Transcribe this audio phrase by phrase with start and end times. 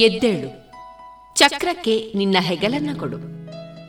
[0.00, 0.72] ಎದ್ದೇಳು.
[1.34, 3.16] ಚಕ್ರಕ್ಕೆ ನಿನ್ನ ಹೆಗಲನ್ನ ಕೊಡು.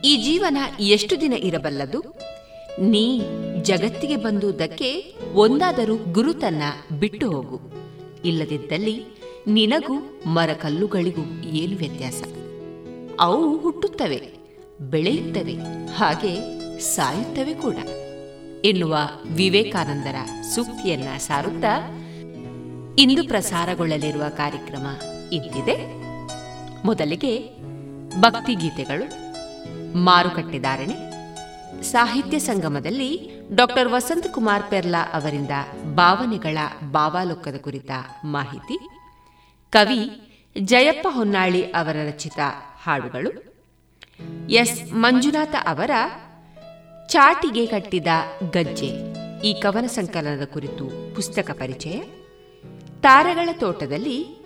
[0.00, 2.00] ಈ ಜೀವನ ಎಷ್ಟು ದಿನ ಇರಬಲ್ಲದು?
[2.80, 3.20] ನೀ
[3.62, 6.62] ಜಗತ್ತಿಗೆ ಬಂದುದಕ್ಕೆ ಒಂದಾದರೂ ಗುರುತನ್ನ
[6.98, 7.60] ಬಿಟ್ಟು ಹೋಗು.
[8.24, 9.04] ಇಲ್ಲದಿದ್ದಲ್ಲಿ
[9.46, 12.22] ನಿನಗೂ ಮರಕಲ್ಲುಗಳಿಗೂ ಏನು ವ್ಯತ್ಯಾಸ?
[13.20, 14.20] ಅವು ಹುಟ್ಟುತ್ತವೆ,
[14.80, 15.52] ಬೆಳೆಯುತ್ತವೆ,
[15.94, 16.34] ಹಾಗೆ
[16.78, 17.76] ಸಾಯುತ್ತವೆ ಕೂಡ.
[18.64, 18.98] ಎನ್ನುವ
[19.30, 20.14] ವಿವೇಕಾನಂದರ
[20.54, 21.98] ಸೂಕ್ತಿಯನ್ನ ಸಾರುತ್ತಾ
[22.98, 24.86] ಇಂದು ಪ್ರಸಾರಗೊಳ್ಳಲಿರುವ ಕಾರ್ಯಕ್ರಮ
[25.32, 26.01] ಇದ್ದಿದೆ
[26.84, 27.32] ಮೊದಲಿಗೆ
[28.20, 29.06] ಭಕ್ತಿಗೀತೆಗಳು
[29.94, 30.96] ಮಾರುಕಟ್ಟೆದಾರಣೆ
[31.82, 35.50] ಸಾಹಿತ್ಯ ಸಂಗಮದಲ್ಲಿ ಡಾಕ್ಟರ್ ವಸಂತಕುಮಾರ್ ಪೆರ್ಲಾ ಅವರಿಂದ
[35.94, 36.58] ಭಾವನೆಗಳ
[36.90, 37.90] ಭಾವಾಲೋಕದ ಕುರಿತ
[38.24, 38.76] ಮಾಹಿತಿ,
[39.70, 40.02] ಕವಿ
[40.60, 42.38] ಜಯಪ್ಪ ಹೊನ್ನಾಳಿ ಅವರ ರಚಿತ
[42.84, 43.30] ಹಾಡುಗಳು,
[44.48, 44.92] ಎಸ್.
[44.92, 45.90] ಮಂಜುನಾಥ ಅವರ
[47.08, 48.06] ಚಾಟಿಗೆ ಕಟ್ಟಿದ
[48.50, 48.90] ಗಜ್ಜೆ,
[49.48, 51.98] ಈ ಕವನ ಸಂಕಲನದ ಕುರಿತು ಪುಸ್ತಕ ಪರಿಚಯ,
[53.00, 54.41] ತಾರಗಳ ತೋಟದಲ್ಲಿ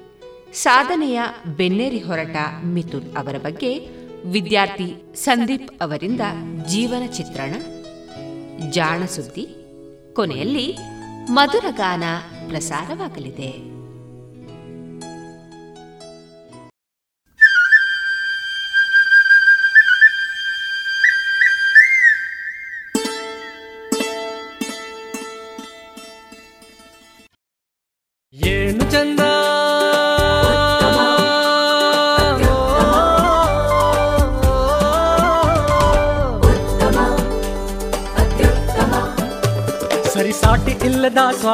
[0.53, 3.89] ಸಾಧನೆಯ ಬೆನ್ನೇರಿ ಹೊರಟ ಮಿಥುನ್ ಅವರ ಬಗ್ಗೆ
[4.25, 6.21] ವಿದ್ಯಾರ್ಥಿ ಸಂದೀಪ್ ಅವರಿಂದ
[6.69, 7.55] ಜೀವನ ಚಿತ್ರಣ,
[8.71, 9.47] ಜಾಣ ಸುದ್ದಿ,
[10.13, 10.77] ಕೊನೆಯಲ್ಲಿ
[11.31, 12.03] ಮಧುರಗಾನ
[12.49, 13.76] ಪ್ರಸಾರವಾಗಲಿದೆ.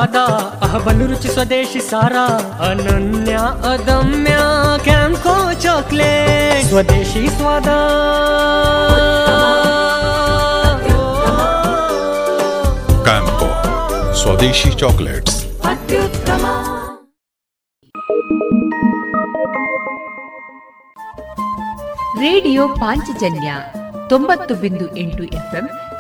[0.03, 2.15] ಇಲ್ಲದ ಸ್ವಾದ ಅಹಬಲು ರುಚಿ ಸ್ವದೇಶಿ ಸಾರ
[2.63, 3.35] ಅನನ್ಯ
[3.69, 4.37] ಅದಮ್ಯ
[4.83, 7.69] ಕ್ಯಾಂಕೋ ಚಾಕ್ಲೇಟ್ ಸ್ವದೇಶಿ ಸ್ವಾದ
[13.03, 13.51] ಕ್ಯಾಂಕೋ
[14.15, 16.45] ಸ್ವದೇಶಿ ಚಾಕ್ಲೇಟ್ಸ್ ಅತ್ಯುತ್ತಮ
[22.19, 23.51] ರೇಡಿಯೋ ಪಾಂಚಜನ್ಯ
[24.09, 25.67] ತೊಂಬತ್ತು ಬಿಂದು ಎಂಟು ಎಫ್ಎಂ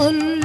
[0.00, 0.37] Allah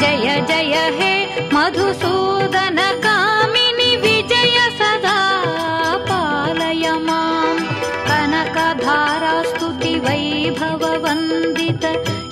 [0.00, 1.12] जय जय हे
[1.54, 3.57] मधुसूदनकामि।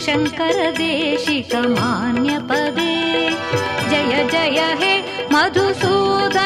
[0.07, 2.95] शङ्करदेशिकमान्यपदे।
[3.91, 4.93] जय जय हे
[5.33, 6.46] मधुसूदन।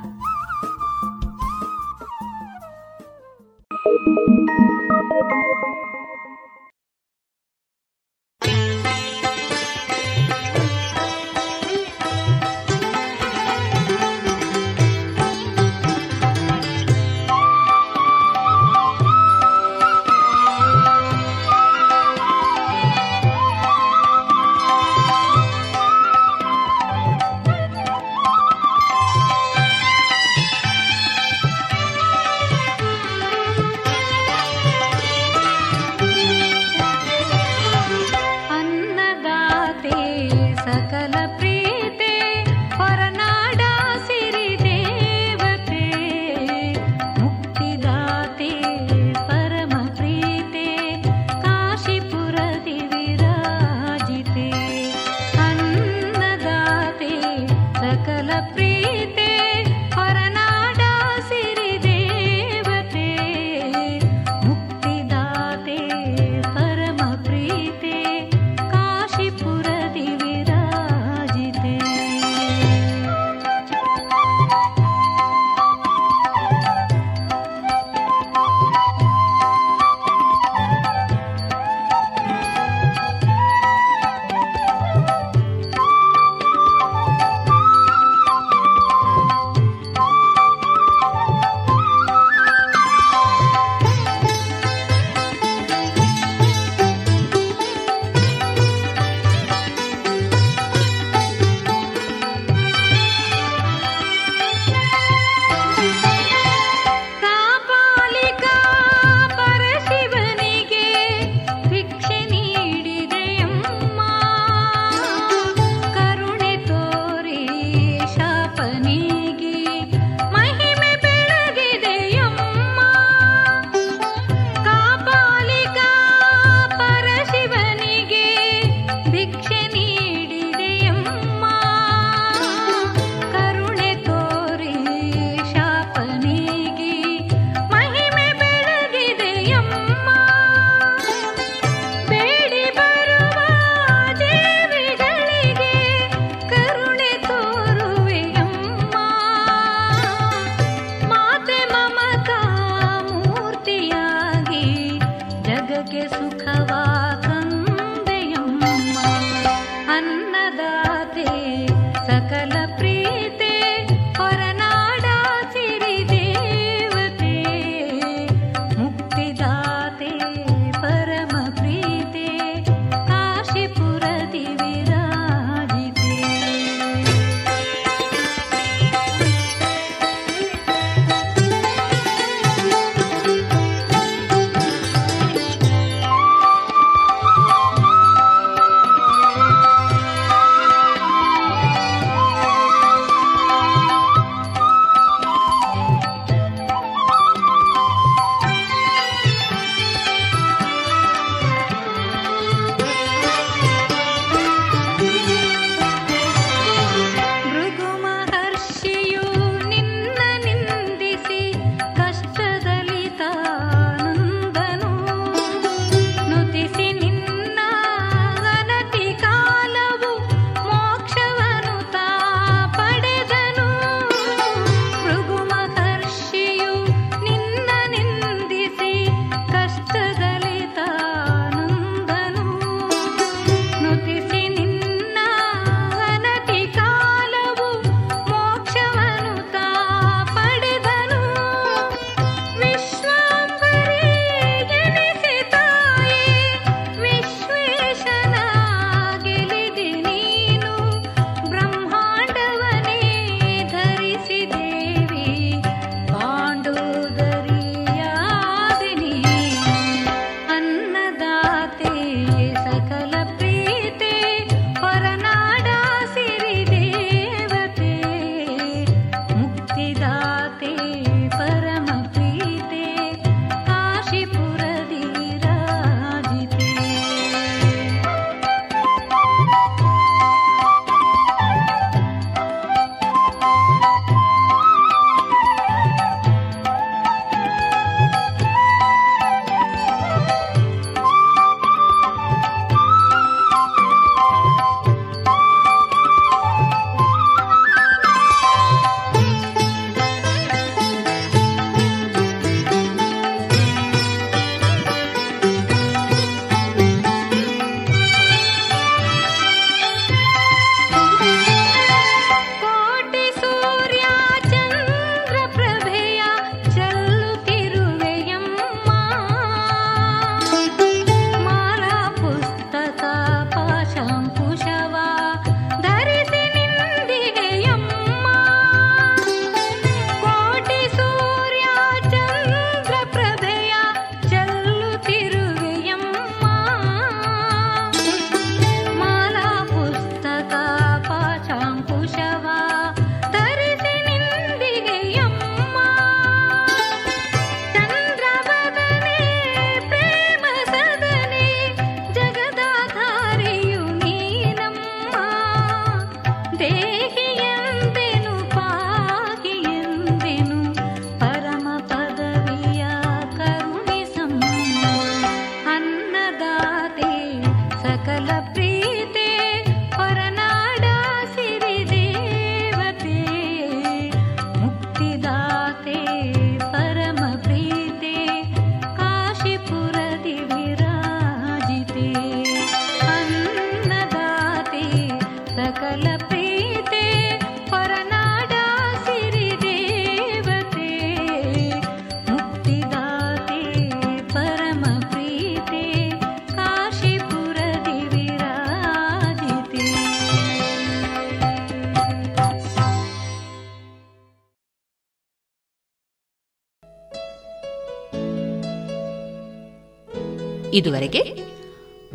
[410.81, 411.21] ಇದುವರೆಗೆ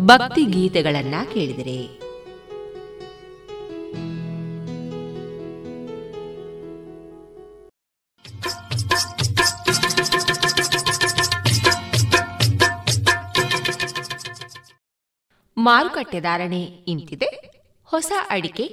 [0.01, 1.81] ಭಕ್ತಿ ಗೀತೆಗಳನ್ನ ಕೇಳಿದಿರಿ.
[15.57, 17.29] ಮಾರುಕಟ್ಟೆ ಧಾರಣೆ ಇಂತಿದೆ.
[17.85, 18.65] ಹೊಸ ಅಡಿಕೆ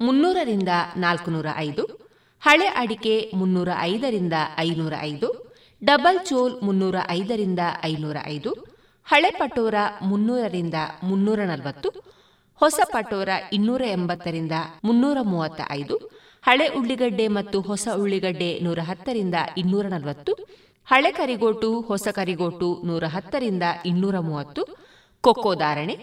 [0.00, 1.84] ಮುನ್ನೂರರಿಂದ ನಾಲ್ಕುನೂರ ಐದು
[2.40, 5.28] ಹಳೆ ಅಡಿಕೆ ಮುನ್ನೂರ ಐದರಿಂದ ಐನೂರ ಐದು
[5.84, 8.71] ಡಬಲ್ ಚೋಲ್ ಮುನ್ನೂರ ಐದರಿಂದ ಐನೂರ ಐದು
[9.06, 11.88] ಹಳೆ ಪಟೋರ ಮುನ್ನೂರರಿಂದ ಮುನ್ನೂರ ನಲವತ್ತು
[12.60, 14.52] ಹೊಸ ಪಟೋರ ಇನ್ನೂರ ಎಂಬತ್ತರಿಂದ
[14.84, 15.96] ಮುನ್ನೂರ ಮೂವತ್ತ ಐದು
[16.44, 20.32] ಹಳೆ ಉಳ್ಳಿಗಡ್ಡೆ ಮತ್ತು ಹೊಸ ಉಳ್ಳಿಗಡ್ಡೆ ನೂರ ಹತ್ತರಿಂದ ಇನ್ನೂರ ನಲವತ್ತು
[20.88, 24.62] ಹಳೆ ಕರಿಗೋಟು, ಹೊಸ ಕರಿಗೋಟು ನೂರ ಹತ್ತರಿಂದ ಇನ್ನೂರ ಮೂವತ್ತು
[25.24, 25.94] ಕೊಕ್ಕೋ ಧಾರಣೆ,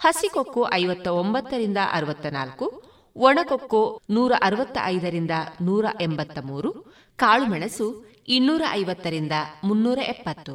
[0.00, 2.66] ಹಸಿ ಕೊಕ್ಕೋ ಐವತ್ತ ಒಂಬತ್ತರಿಂದ ಅರವತ್ತ ನಾಲ್ಕು
[3.16, 5.30] ಒಣಕೊಕ್ಕೋ ನೂರ ಅರವತ್ತ ಐದರಿಂದ
[5.60, 6.70] ನೂರ ಎಂಬತ್ತ ಮೂರು
[7.18, 7.88] ಕಾಳುಮೆಣಸು
[8.28, 9.32] ಇನ್ನೂರ ಐವತ್ತರಿಂದ
[9.64, 10.54] ಮುನ್ನೂರ ಎಪ್ಪತ್ತು.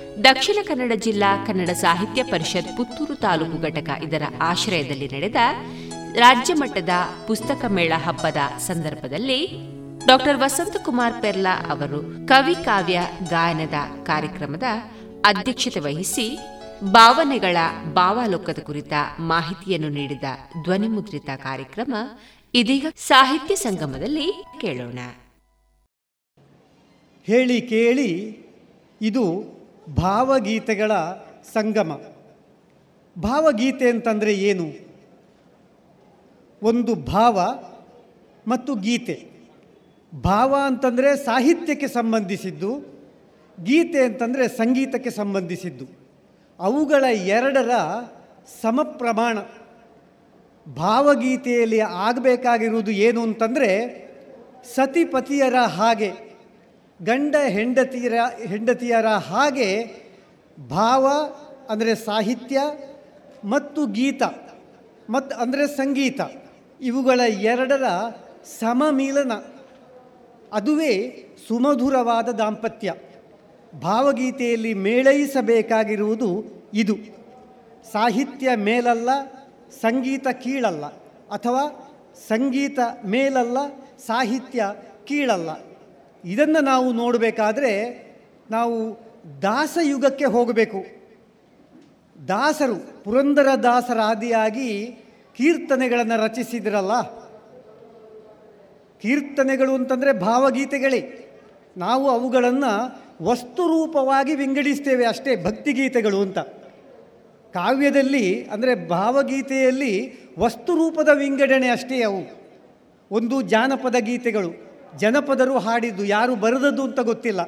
[0.21, 5.35] ದಕ್ಷಿಣ ಕನ್ನಡ ಜಿಲ್ಲಾ ಕನ್ನಡ ಸಾಹಿತ್ಯ ಪರಿಷತ್ ಪುತ್ತೂರು ತಾಲೂಕು ಘಟಕ ಇದರ ಆಶ್ರಯದಲ್ಲಿ ನಡೆದ
[6.15, 6.89] ರಾಜ್ಯ ಮಟ್ಟದ
[7.27, 9.39] ಪುಸ್ತಕ ಮೇಳ ಹಬ್ಬದ ಸಂದರ್ಭದಲ್ಲಿ
[10.05, 12.99] ಡಾಕ್ಟರ್ ವಸಂತಕುಮಾರ್ ಪೆರ್ಲಾ ಅವರು ಕವಿ ಕಾವ್ಯ
[13.29, 14.63] ಗಾಯನದ ಕಾರ್ಯಕ್ರಮದ
[15.25, 16.25] ಅಧ್ಯಕ್ಷತೆ ವಹಿಸಿ
[16.93, 17.57] ಭಾವನೆಗಳ
[17.93, 20.23] ಭಾವಾಲೋಕದ ಕುರಿತ ಮಾಹಿತಿಯನ್ನು ನೀಡಿದ
[20.63, 21.93] ಧ್ವನಿಮುದ್ರಿತ ಕಾರ್ಯಕ್ರಮ
[22.53, 24.27] ಇದೀಗ ಸಾಹಿತ್ಯ ಸಂಗಮದಲ್ಲಿ
[24.61, 24.99] ಕೇಳೋಣ.
[27.27, 28.09] ಹೇಳಿ ಕೇಳಿ,
[29.01, 29.23] ಇದು
[29.95, 30.91] ಭಾವಗೀತೆಗಳ
[31.53, 32.01] ಸಂಗಮ.
[33.19, 34.91] ಭಾವಗೀತೆ ಅಂತಂದರೆ ಏನು?
[36.63, 37.41] ಒಂದು ಭಾವ
[38.47, 39.31] ಮತ್ತು ಗೀತೆ.
[40.23, 42.79] ಭಾವ ಅಂತಂದರೆ ಸಾಹಿತ್ಯಕ್ಕೆ ಸಂಬಂಧಿಸಿದ್ದು,
[43.63, 45.85] ಗೀತೆ ಅಂತಂದರೆ ಸಂಗೀತಕ್ಕೆ ಸಂಬಂಧಿಸಿದ್ದು.
[46.59, 47.69] ಅವುಗಳ ಎರಡರ
[48.61, 49.37] ಸಮಪ್ರಮಾಣ.
[50.73, 54.01] ಭಾವಗೀತೆಯಲ್ಲಿ ಆಗಬೇಕಾಗಿರುವುದು ಏನು ಅಂತಂದರೆ
[54.75, 56.30] ಸತಿಪತಿಯರ ಹಾಗೆ.
[57.03, 58.15] ಗಂಡ ಹೆಂಡತಿಯರ
[58.51, 59.69] ಹೆಂಡತಿಯರ ಹಾಗೆ
[60.57, 61.05] ಭಾವ,
[61.69, 62.61] ಅಂದರೆ ಸಾಹಿತ್ಯ
[63.43, 64.23] ಮತ್ತು ಗೀತ
[65.09, 66.21] ಮತ್ತು ಅಂದರೆ ಸಂಗೀತ,
[66.79, 67.19] ಇವುಗಳ
[67.51, 67.85] ಎರಡರ
[68.59, 69.33] ಸಮಮಿಲನ.
[70.53, 70.93] ಅದುವೇ
[71.47, 72.93] ಸುಮಧುರವಾದ ದಾಂಪತ್ಯ.
[73.81, 76.29] ಭಾವಗೀತೆಯಲ್ಲಿ ಮೇಳೈಸಬೇಕಾಗಿರುವುದು
[76.73, 76.95] ಇದು.
[77.91, 79.09] ಸಾಹಿತ್ಯ ಮೇಲಲ್ಲ,
[79.81, 80.85] ಸಂಗೀತ ಕೀಳಲ್ಲ,
[81.37, 81.63] ಅಥವಾ
[82.27, 83.57] ಸಂಗೀತ ಮೇಲಲ್ಲ,
[84.07, 84.63] ಸಾಹಿತ್ಯ
[85.05, 85.49] ಕೀಳಲ್ಲ.
[86.25, 88.03] ಇದನ್ನು ನಾವು ನೋಡಬೇಕಾದ್ರೆ
[88.51, 88.97] ನಾವು
[89.41, 91.01] ದಾಸಯುಗಕ್ಕೆ ಹೋಗಬೇಕು.
[92.27, 94.87] ದಾಸರು, ಪುರಂದರ ದಾಸರಾದಿಯಾಗಿ
[95.35, 97.01] ಕೀರ್ತನೆಗಳನ್ನು ರಚಿಸಿದ್ರಲ್ಲ?
[98.99, 101.27] ಕೀರ್ತನೆಗಳು ಅಂತಂದರೆ ಭಾವಗೀತೆಗಳೇ.
[101.77, 106.39] ನಾವು ಅವುಗಳನ್ನು ವಸ್ತುರೂಪವಾಗಿ ವಿಂಗಡಿಸ್ತೇವೆ ಅಷ್ಟೇ, ಭಕ್ತಿಗೀತೆಗಳು ಅಂತ.
[107.53, 112.41] ಕಾವ್ಯದಲ್ಲಿ ಅಂದರೆ ಭಾವಗೀತೆಯಲ್ಲಿ ವಸ್ತುರೂಪದ ವಿಂಗಡಣೆ ಅಷ್ಟೇ ಅವು.
[113.11, 117.41] ಒಂದು ಜಾನಪದ ಗೀತೆಗಳು ಜನಪದರು ಹಾಡಿದ್ದು ಯಾರು ಬರೆದದ್ದು ಅಂತ ಗೊತ್ತಿಲ್ಲ.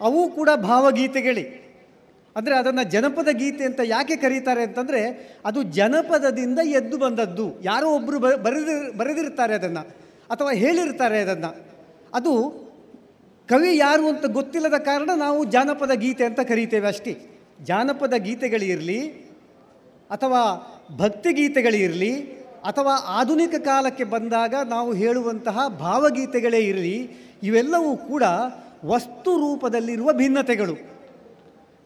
[0.00, 1.58] ಅವು ಕೂಡ ಭಾವಗೀತೆಗಳೇ.
[2.36, 7.62] ಅಂದರೆ ಅದನ್ನು ಜನಪದ ಗೀತೆ ಅಂತ ಯಾಕೆ ಕರೀತಾರೆ ಅಂತಂದರೆ ಅದು ಜನಪದದಿಂದ ಎದ್ದು ಬಂದದ್ದು.
[7.62, 9.80] ಯಾರೋ ಒಬ್ಬರು ಬರೆದಿ, ಬರೆದಿರ್ತಾರೆ ಅದನ್ನು,
[10.30, 11.56] ಅಥವಾ ಹೇಳಿರ್ತಾರೆ ಅದನ್ನು.
[12.14, 12.62] ಅದು
[13.48, 17.18] ಕವಿ ಯಾರು ಅಂತ ಗೊತ್ತಿಲ್ಲದ ಕಾರಣ ನಾವು ಜಾನಪದ ಗೀತೆ ಅಂತ ಕರೀತೇವೆ ಅಷ್ಟೇ.
[17.64, 19.08] ಜಾನಪದ ಗೀತೆಗಳಿರಲಿ,
[20.10, 20.42] ಅಥವಾ
[20.96, 27.10] ಭಕ್ತಿಗೀತೆಗಳಿರಲಿ ಅಥವಾ ಆಧುನಿಕ ಕಾಲಕ್ಕೆ ಬಂದಾಗ ನಾವು ಹೇಳುವಂತಹ ಭಾವಗೀತೆಗಳೇ ಇರಲಿ,
[27.42, 28.22] ಇವೆಲ್ಲವೂ ಕೂಡ
[28.84, 30.74] ವಸ್ತು ರೂಪದಲ್ಲಿರುವ ಭಿನ್ನತೆಗಳು.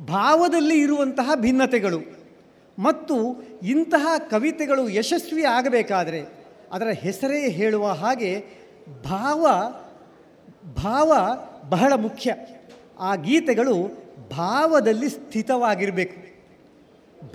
[0.06, 2.16] ಭಾವದಲ್ಲಿ ಇರುವಂತಹ ಭಿನ್ನತೆಗಳು.
[2.78, 6.22] ಮತ್ತು ಇಂತಹ ಕವಿತೆಗಳು ಯಶಸ್ವಿ ಆಗಬೇಕಾದರೆ
[6.72, 8.44] ಅದರ ಹೆಸರೇ ಹೇಳುವ ಹಾಗೆ
[9.04, 9.46] ಭಾವ
[10.84, 11.12] ಭಾವ
[11.68, 12.34] ಬಹಳ ಮುಖ್ಯ.
[13.00, 13.74] ಆ ಗೀತೆಗಳು
[14.30, 16.36] ಭಾವದಲ್ಲಿ ಸ್ಥಿತವಾಗಿರಬೇಕು.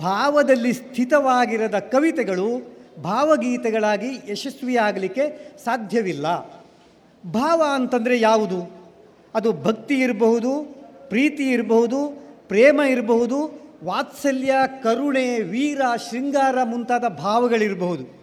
[0.02, 6.26] ಭಾವದಲ್ಲಿ ಸ್ಥಿತವಾಗಿರದ ಕವಿತೆಗಳು ಭಾವಗೀತೆಗಳಾಗಿ ಯಶಸ್ವಿಯಾಗಲಿಕ್ಕೆ ಸಾಧ್ಯವಿಲ್ಲ.
[7.30, 8.82] ಭಾವ ಅಂತಂದರೆ ಯಾವುದು?
[9.34, 15.80] ಅದು ಭಕ್ತಿ ಇರಬಹುದು, ಪ್ರೀತಿ ಇರಬಹುದು, ಪ್ರೇಮ ಇರಬಹುದು, ವಾತ್ಸಲ್ಯ, ಕರುಣೆ, ವೀರ,
[16.10, 18.22] ಶೃಂಗಾರ ಮುಂತಾದ ಭಾವಗಳಿರಬಹುದು.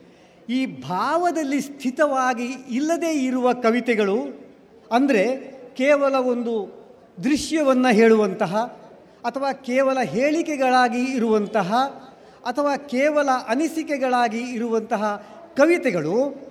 [0.49, 4.49] ಈ ಭಾವದಲ್ಲಿ ಸ್ಥಿತವಾಗಿ ಇಲ್ಲದೇ ಇರುವ ಕವಿತೆಗಳು
[4.91, 5.38] ಅಂದರೆ
[5.78, 6.80] ಕೇವಲ ಒಂದು
[7.24, 8.55] ದೃಶ್ಯವನ್ನು ಹೇಳುವಂತಹ
[9.26, 11.74] ಅಥವಾ ಕೇವಲ ಹೇಳಿಕೆಗಳಾಗಿ ಇರುವಂತಹ
[12.45, 15.27] ಅಥವಾ ಕೇವಲ ಅನಿಸಿಕೆಗಳಾಗಿ ಇರುವಂತಹ
[15.57, 16.49] ಕವಿತೆಗಳು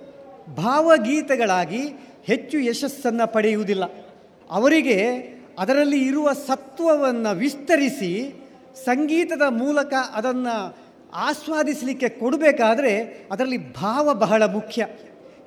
[0.55, 1.81] ಭಾವಗೀತೆಗಳಾಗಿ
[2.23, 3.83] ಹೆಚ್ಚು ಯಶಸ್ಸನ್ನು ಪಡೆಯುವುದಿಲ್ಲ.
[4.49, 5.09] ಅವರಿಗೆ
[5.59, 8.33] ಅದರಲ್ಲಿ ಇರುವ ಸತ್ವವನ್ನು ವಿಸ್ತರಿಸಿ
[8.85, 10.77] ಸಂಗೀತದ ಮೂಲಕ ಅದನ್ನು
[11.13, 14.87] ಆಸ್ವಾದಿಸಲಿಕ್ಕೆ ಕೊಡಬೇಕಾದ್ರೆ ಅದರಲ್ಲಿ ಭಾವ ಬಹಳ ಮುಖ್ಯ.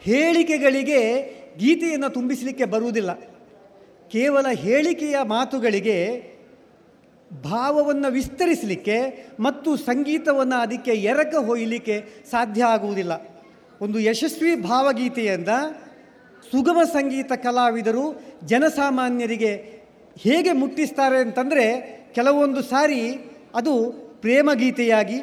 [0.00, 1.14] ಹೇಳಿಕೆಗಳಿಗೆ
[1.58, 3.14] ಗೀತೆಯನ್ನು ತುಂಬಿಸಲಿಕ್ಕೆ ಬರುವುದಿಲ್ಲ.
[4.08, 6.31] ಕೇವಲ ಹೇಳಿಕೆಯ ಮಾತುಗಳಿಗೆ
[7.40, 13.12] ಭಾವವನ್ನು ವಿಸ್ತರಿಸಲಿಕ್ಕೆ ಮತ್ತು ಸಂಗೀತವನ್ನು ಅದಕ್ಕೆ ಎರಕ ಹೊಯ್ಯಲಿಕ್ಕೆ ಸಾಧ್ಯ ಆಗುವುದಿಲ್ಲ.
[13.80, 15.48] ಒಂದು ಯಶಸ್ವಿ ಭಾವಗೀತೆಯಿಂದ
[16.52, 19.82] ಸುಗಮ ಸಂಗೀತ ಕಲಾವಿದರು ಜನಸಾಮಾನ್ಯರಿಗೆ
[20.18, 21.66] ಹೇಗೆ ಮುಟ್ಟಿಸ್ತಾರೆ ಅಂತಂದರೆ,
[22.14, 23.14] ಕೆಲವೊಂದು ಸಾರಿ
[23.54, 25.20] ಅದು ಪ್ರೇಮ ಗೀತೆಯಾಗಿ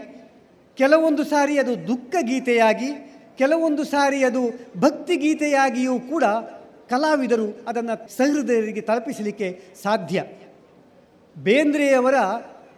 [0.78, 2.91] ಕೆಲವೊಂದು ಸಾರಿ ಅದು ದುಃಖ ಗೀತೆಯಾಗಿ
[3.38, 4.49] ಕೆಲವೊಂದು ಸಾರಿ ಅದು
[4.80, 6.24] ಭಕ್ತಿ ಗೀತೆಯಾಗಿಯೂ ಕೂಡ
[6.89, 10.24] ಕಲಾವಿದರು ಅದನ್ನು ಸಹೃದಯರಿಗೆ ತಲುಪಿಸಲಿಕ್ಕೆ ಸಾಧ್ಯ.
[11.38, 12.14] ಬೇಂದ್ರೆಯವರ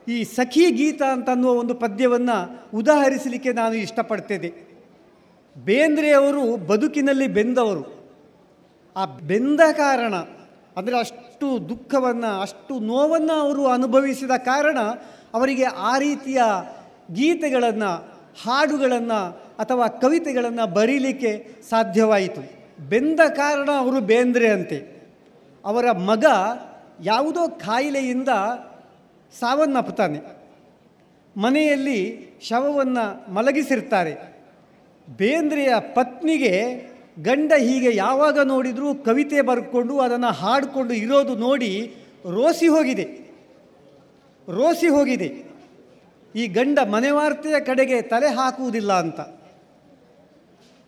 [0.07, 4.71] ಈ ಸಖಿ ಗೀತ ಅಂತನ್ನುವ ಒಂದು ಪದ್ಯವನ್ನು ಉದಾಹರಿಸಲಿಕ್ಕೆ ನಾನು ಇಷ್ಟಪಡ್ತೇನೆ.
[5.57, 8.01] ಬೇಂದ್ರೆಯವರು ಬದುಕಿನಲ್ಲಿ ಬೆಂದವರು.
[8.95, 10.13] ಆ ಬೆಂದ ಕಾರಣ
[10.77, 14.77] ಅಂದರೆ ಅಷ್ಟು ದುಃಖವನ್ನು, ಅಷ್ಟು ನೋವನ್ನು ಅವರು ಅನುಭವಿಸಿದ ಕಾರಣ
[15.33, 16.41] ಅವರಿಗೆ ಆ ರೀತಿಯ
[17.13, 18.11] ಗೀತೆಗಳನ್ನು,
[18.43, 22.61] ಹಾಡುಗಳನ್ನು ಅಥವಾ ಕವಿತೆಗಳನ್ನು ಬರೀಲಿಕ್ಕೆ ಸಾಧ್ಯವಾಯಿತು.
[22.89, 25.01] ಬೆಂದ ಕಾರಣ ಅವರು ಬೇಂದ್ರೆ ಅಂತೆ
[25.65, 26.25] ಅವರ ಮಗ
[27.01, 28.29] ಯಾವುದೋ ಕಾಯಿಲೆಯಿಂದ
[29.39, 30.19] ಸಾವನ್ನಪ್ಪುತ್ತಾನೆ
[31.37, 34.17] ಮನೆಯಲ್ಲಿ ಶವವನ್ನು ಮಲಗಿಸಿರ್ತಾರೆ.
[35.09, 36.85] ಬೇಂದ್ರೆಯ ಪತ್ನಿಗೆ
[37.19, 41.95] ಗಂಡ ಹೀಗೆ ಯಾವಾಗ ನೋಡಿದರೂ ಕವಿತೆ ಬರ್ಕೊಂಡು ಅದನ್ನು ಹಾಡಿಕೊಂಡು ಇರೋದು ನೋಡಿ
[42.31, 43.03] ರೋಸಿ ಹೋಗಿದೆ.
[44.49, 45.43] ರೋಸಿ ಹೋಗಿದೆ.
[46.35, 49.19] ಈ ಗಂಡ ಮನೆವಾರ್ತೆಯ ಕಡೆಗೆ ತಲೆ ಹಾಕುವುದಿಲ್ಲ ಅಂತ.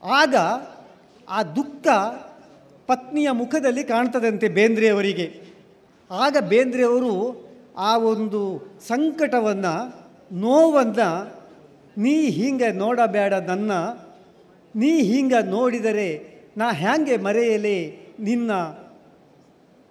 [0.04, 0.36] ಆಗ
[1.30, 1.88] ಆ ದುಃಖ
[2.88, 5.53] ಪತ್ನಿಯ ಮುಖದಲ್ಲಿ ಕಾಣ್ತದಂತೆ ಬೇಂದ್ರೆಯವರಿಗೆ.
[6.12, 7.14] ಆಗ ಬೇಂದ್ರೆಯವರು
[7.78, 8.42] ಆ ಒಂದು
[8.88, 9.74] ಸಂಕಟವನ್ನು,
[10.32, 11.10] ನೋವನ್ನು,
[11.98, 13.72] ನೀ ಹೀಗೆ ನೋಡಬೇಡ ನನ್ನ,
[14.76, 18.52] ನೀ ಹೀಗೆ ನೋಡಿದರೆ ನಾ ಹ್ಯಾಂಗೆ ಮರೆಯಲೇ ನಿನ್ನ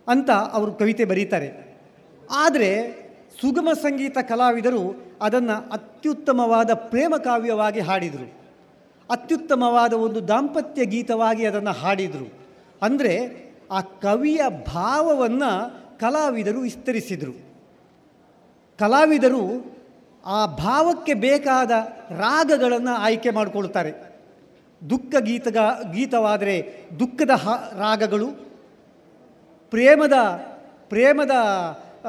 [0.09, 1.79] ಅಂತ ಅವರು ಕವಿತೆ ಬರೀತಾರೆ.
[2.31, 2.71] ಆದರೆ
[3.41, 8.43] ಸುಗಮ ಸಂಗೀತ ಕಲಾವಿದರು ಅದನ್ನು ಅತ್ಯುತ್ತಮವಾದ ಪ್ರೇಮ ಕಾವ್ಯವಾಗಿ ಹಾಡಿದರು.
[9.11, 12.29] ಅತ್ಯುತ್ತಮವಾದ ಒಂದು ದಾಂಪತ್ಯ ಗೀತವಾಗಿ ಅದನ್ನು ಹಾಡಿದರು.
[12.83, 13.15] ಅಂದರೆ
[13.71, 17.33] ಆ ಕವಿಯ ಭಾವವನ್ನು ಕಲಾವಿದರು ವಿಸ್ತರಿಸಿದರು.
[18.79, 19.43] ಕಲಾವಿದರು
[20.27, 21.71] ಆ ಭಾವಕ್ಕೆ ಬೇಕಾದ
[22.11, 23.93] ರಾಗಗಳನ್ನು ಆಯ್ಕೆ ಮಾಡಿಕೊಳ್ತಾರೆ.
[24.91, 25.57] ದುಃಖ ಗೀತಗ,
[25.93, 27.31] ಗೀತವಾದರೆ ದುಃಖದ
[27.79, 28.27] ರಾಗಗಳು.
[29.71, 30.13] ಪ್ರೇಮದ
[30.89, 31.31] ಪ್ರೇಮದ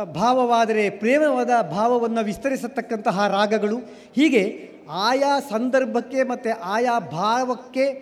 [0.04, 3.78] ಭಾವವಾದರೆ ಪ್ರೇಮವಾದ ಭಾವವನ್ನು ವಿಸ್ತರಿಸತಕ್ಕಂತಹ ರಾಗಗಳು.
[4.16, 7.94] ಹೀಗೆ ಆಯಾ ಸಂದರ್ಭಕ್ಕೆ ಮತ್ತು ಆಯಾ ಭಾವಕ್ಕೆ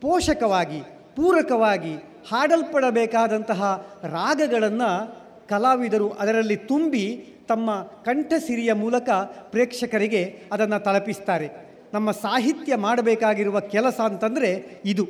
[0.00, 0.80] ಪೋಷಕವಾಗಿ,
[1.16, 9.10] ಪೂರಕವಾಗಿ ಹಾಡಲ್ಪಡಬೇಕಾದಂತಹ ರಾಗಗಳನ್ನು ಕಲಾವಿದರು ಅದರಲ್ಲಿ ತುಂಬಿ ತಮ್ಮ ಕಂಠಸಿರಿಯ ಮೂಲಕ
[9.50, 11.70] ಪ್ರೇಕ್ಷಕರಿಗೆ ಅದನ್ನು ತಲುಪಿಸ್ತಾರೆ.
[11.94, 15.08] ನಮ್ಮ ಸಾಹಿತ್ಯ ಮಾಡಬೇಕಾಗಿರುವ ಕೆಲಸ ಅಂತಂದರೆ ಇದು.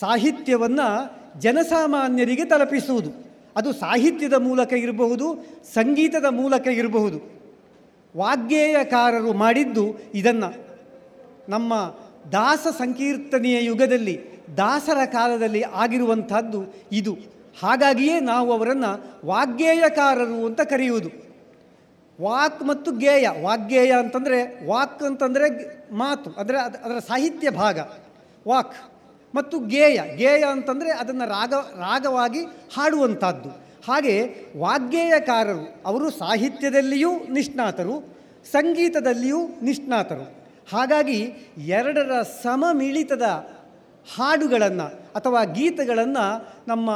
[0.00, 3.10] ಸಾಹಿತ್ಯವನ್ನು ಜನಸಾಮಾನ್ಯರಿಗೆ ತಲುಪಿಸುವುದು.
[3.56, 7.20] ಅದು ಸಾಹಿತ್ಯದ ಮೂಲಕ ಇರಬಹುದು, ಸಂಗೀತದ ಮೂಲಕ ಇರಬಹುದು.
[8.16, 10.64] ವಾಗ್ಗೇಯಕಾರರು ಮಾಡಿದ್ದು ಇದನ್ನು.
[11.48, 11.74] ನಮ್ಮ
[12.32, 17.14] ದಾಸ ಸಂಕೀರ್ತನೆಯ ಯುಗದಲ್ಲಿ ದಾಸರ ಕಾಲದಲ್ಲಿ ಆಗಿರುವಂಥದ್ದು ಇದು.
[17.62, 18.90] ಹಾಗಾಗಿಯೇ ನಾವು ಅವರನ್ನು
[19.26, 21.10] ವಾಗ್ಗೇಯಕಾರರು ಅಂತ ಕರೆಯುವುದು.
[22.22, 23.28] ವಾಕ್ ಮತ್ತು ಗೇಯ.
[23.42, 25.46] ವಾಗ್ಗೇಯ ಅಂತಂದರೆ ವಾಕ್ ಅಂತಂದರೆ
[25.94, 27.78] ಮಾತು, ಅಂದರೆ ಅದು, ಅದರ ಸಾಹಿತ್ಯ ಭಾಗ.
[28.48, 28.74] ವಾಕ್
[29.34, 30.16] ಮತ್ತು ಗೇಯ.
[30.16, 32.40] ಗೇಯ ಅಂತಂದರೆ ಅದನ್ನು ರಾಗ, ರಾಗವಾಗಿ
[32.76, 33.48] ಹಾಡುವಂಥದ್ದು.
[33.88, 38.16] ಹಾಗೆ ವಾಗ್ಗೇಯಕಾರರು, ಅವರು ಸಾಹಿತ್ಯದಲ್ಲಿಯೂ ನಿಷ್ಣಾತರು,
[38.52, 40.44] ಸಂಗೀತದಲ್ಲಿಯೂ ನಿಷ್ಣಾತರು.
[40.72, 43.22] ಹಾಗಾಗಿ ಎರಡರ ಸಮಮಿಳಿತದ
[44.16, 46.90] ಹಾಡುಗಳನ್ನು ಅಥವಾ ಗೀತೆಗಳನ್ನು ನಮ್ಮ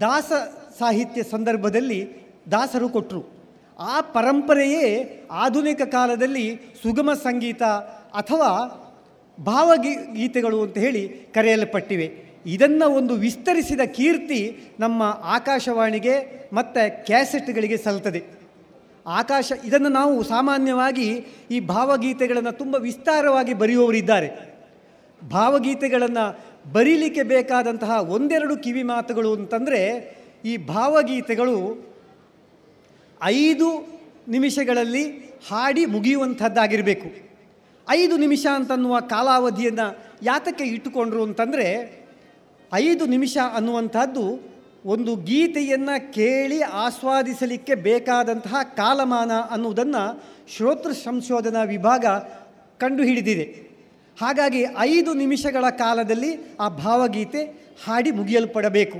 [0.00, 0.32] ದಾಸ
[0.78, 2.16] ಸಾಹಿತ್ಯ ಸಂದರ್ಭದಲ್ಲಿ
[2.50, 3.32] ದಾಸರು ಕೊಟ್ಟರು
[3.78, 4.84] ಆ ಪರಂಪರೆಯೇ
[5.30, 7.62] ಆಧುನಿಕ ಕಾಲದಲ್ಲಿ ಸುಗಮ ಸಂಗೀತ
[8.14, 8.78] ಅಥವಾ
[9.40, 12.32] ಭಾವಗೀ ಗೀತೆಗಳು ಅಂತ ಹೇಳಿ ಕರೆಯಲ್ಪಟ್ಟಿವೆ.
[12.46, 16.14] ಇದನ್ನು ಒಂದು ವಿಸ್ತರಿಸಿದ ಕೀರ್ತಿ ನಮ್ಮ ಆಕಾಶವಾಣಿಗೆ
[16.52, 18.22] ಮತ್ತು ಕ್ಯಾಸೆಟ್ಗಳಿಗೆ ಸಲ್ತದೆ
[19.06, 24.51] ಆಕಾಶ ಇದನ್ನು ನಾವು ಸಾಮಾನ್ಯವಾಗಿ ಈ ಭಾವಗೀತೆಗಳನ್ನು ತುಂಬ ವಿಸ್ತಾರವಾಗಿ ಬರೆಯುವವರಿದ್ದಾರೆ.
[25.28, 29.80] ಭಾವಗೀತೆಗಳನ್ನು ಬರೀಲಿಕ್ಕೆ ಬೇಕಾದಂತಹ ಒಂದೆರಡು ಕಿವಿ ಮಾತುಗಳು ಅಂತಂದರೆ
[30.44, 31.86] ಈ ಭಾವಗೀತೆಗಳು
[33.22, 33.68] ಐದು
[34.28, 35.04] ನಿಮಿಷಗಳಲ್ಲಿ
[35.48, 37.32] ಹಾಡಿ ಮುಗಿಯುವಂಥದ್ದಾಗಿರಬೇಕು.
[37.90, 42.02] ಐದು ನಿಮಿಷ ಅಂತನ್ನುವ ಕಾಲಾವಧಿಯನ್ನು ಯಾತಕ್ಕೆ ಇಟ್ಟುಕೊಂಡ್ರು ಅಂತಂದರೆ
[42.72, 44.52] ಐದು ನಿಮಿಷ ಅನ್ನುವಂಥದ್ದು
[44.84, 50.24] ಒಂದು ಗೀತೆಯನ್ನು ಕೇಳಿ ಆಸ್ವಾದಿಸಲಿಕ್ಕೆ ಬೇಕಾದಂತಹ ಕಾಲಮಾನ ಅನ್ನುವುದನ್ನು
[50.56, 52.04] ಶ್ರೋತೃ ಸಂಶೋಧನಾ ವಿಭಾಗ
[52.78, 53.71] ಕಂಡುಹಿಡಿದಿದೆ.
[54.20, 57.42] ಹಾಗಾಗಿ ಐದು ನಿಮಿಷಗಳ ಕಾಲದಲ್ಲಿ ಆ ಭಾವಗೀತೆ
[57.84, 58.98] ಹಾಡಿ ಮುಗಿಯಲ್ಪಡಬೇಕು.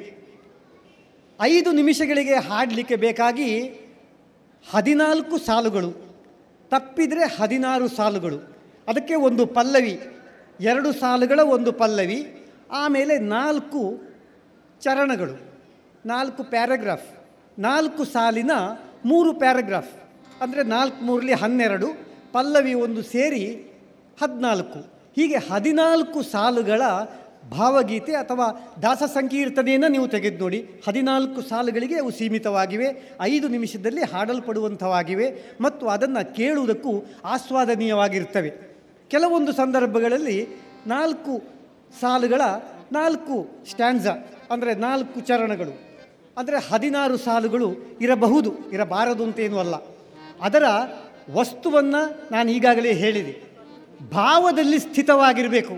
[1.41, 3.49] ಐದು ನಿಮಿಷಗಳಿಗೆ ಹಾಡಲಿಕ್ಕೆ ಬೇಕಾಗಿ
[4.65, 5.91] ಹದಿನಾಲ್ಕು ಸಾಲುಗಳು,
[6.71, 8.39] ತಪ್ಪಿದರೆ ಹದಿನಾರು ಸಾಲುಗಳು,
[8.89, 9.95] ಅದಕ್ಕೆ ಒಂದು ಪಲ್ಲವಿ,
[10.61, 12.19] ಎರಡು ಸಾಲುಗಳ ಒಂದು ಪಲ್ಲವಿ,
[12.71, 13.81] ಆಮೇಲೆ ನಾಲ್ಕು
[14.83, 15.37] ಚರಣಗಳು,
[16.07, 17.11] ನಾಲ್ಕು ಪ್ಯಾರಾಗ್ರಾಫ್,
[17.59, 18.53] ನಾಲ್ಕು ಸಾಲಿನ
[19.07, 19.93] ಮೂರು ಪ್ಯಾರಾಗ್ರಾಫ್,
[20.43, 21.89] ಅಂದರೆ ನಾಲ್ಕು ಮೂರಲಿ ಹನ್ನೆರಡು,
[22.33, 23.45] ಪಲ್ಲವಿ ಒಂದು ಸೇರಿ
[24.21, 24.81] ಹದಿನಾಲ್ಕು.
[25.17, 26.83] ಹೀಗೆ ಹದಿನಾಲ್ಕು ಸಾಲುಗಳ
[27.53, 28.47] ಭಾವಗೀತೆ ಅಥವಾ
[28.83, 30.59] ದಾಸ ಸಂಕೀರ್ತನೆಯನ್ನು ನೀವು ತೆಗೆದು ನೋಡಿ.
[30.87, 32.89] ಹದಿನಾಲ್ಕು ಸಾಲುಗಳಿಗೆ ಅವು ಸೀಮಿತವಾಗಿವೆ.
[33.21, 35.27] ಐದು ನಿಮಿಷದಲ್ಲಿ ಹಾಡಲ್ಪಡುವಂಥವಾಗಿವೆ
[35.61, 36.93] ಮತ್ತು ಅದನ್ನು ಕೇಳುವುದಕ್ಕೂ
[37.25, 38.51] ಆಸ್ವಾದನೀಯವಾಗಿರ್ತವೆ.
[39.11, 40.39] ಕೆಲವೊಂದು ಸಂದರ್ಭಗಳಲ್ಲಿ
[40.87, 41.33] ನಾಲ್ಕು
[42.01, 42.43] ಸಾಲುಗಳ
[42.93, 43.37] ನಾಲ್ಕು
[43.71, 44.07] ಸ್ಟ್ಯಾಂಡ್ಸ
[44.53, 45.75] ಅಂದರೆ ನಾಲ್ಕು ಚರಣಗಳು
[46.39, 47.69] ಅಂದರೆ ಹದಿನಾರು ಸಾಲುಗಳು
[48.01, 49.75] ಇರಬಹುದು, ಇರಬಾರದು ಅಂತೇನೂ ಅಲ್ಲ.
[50.41, 50.65] ಅದರ
[51.31, 52.01] ವಸ್ತುವನ್ನು
[52.33, 53.52] ನಾನು ಈಗಾಗಲೇ ಹೇಳಿದೆ.
[54.11, 55.75] ಭಾವದಲ್ಲಿ ಸ್ಥಿತವಾಗಿರಬೇಕು.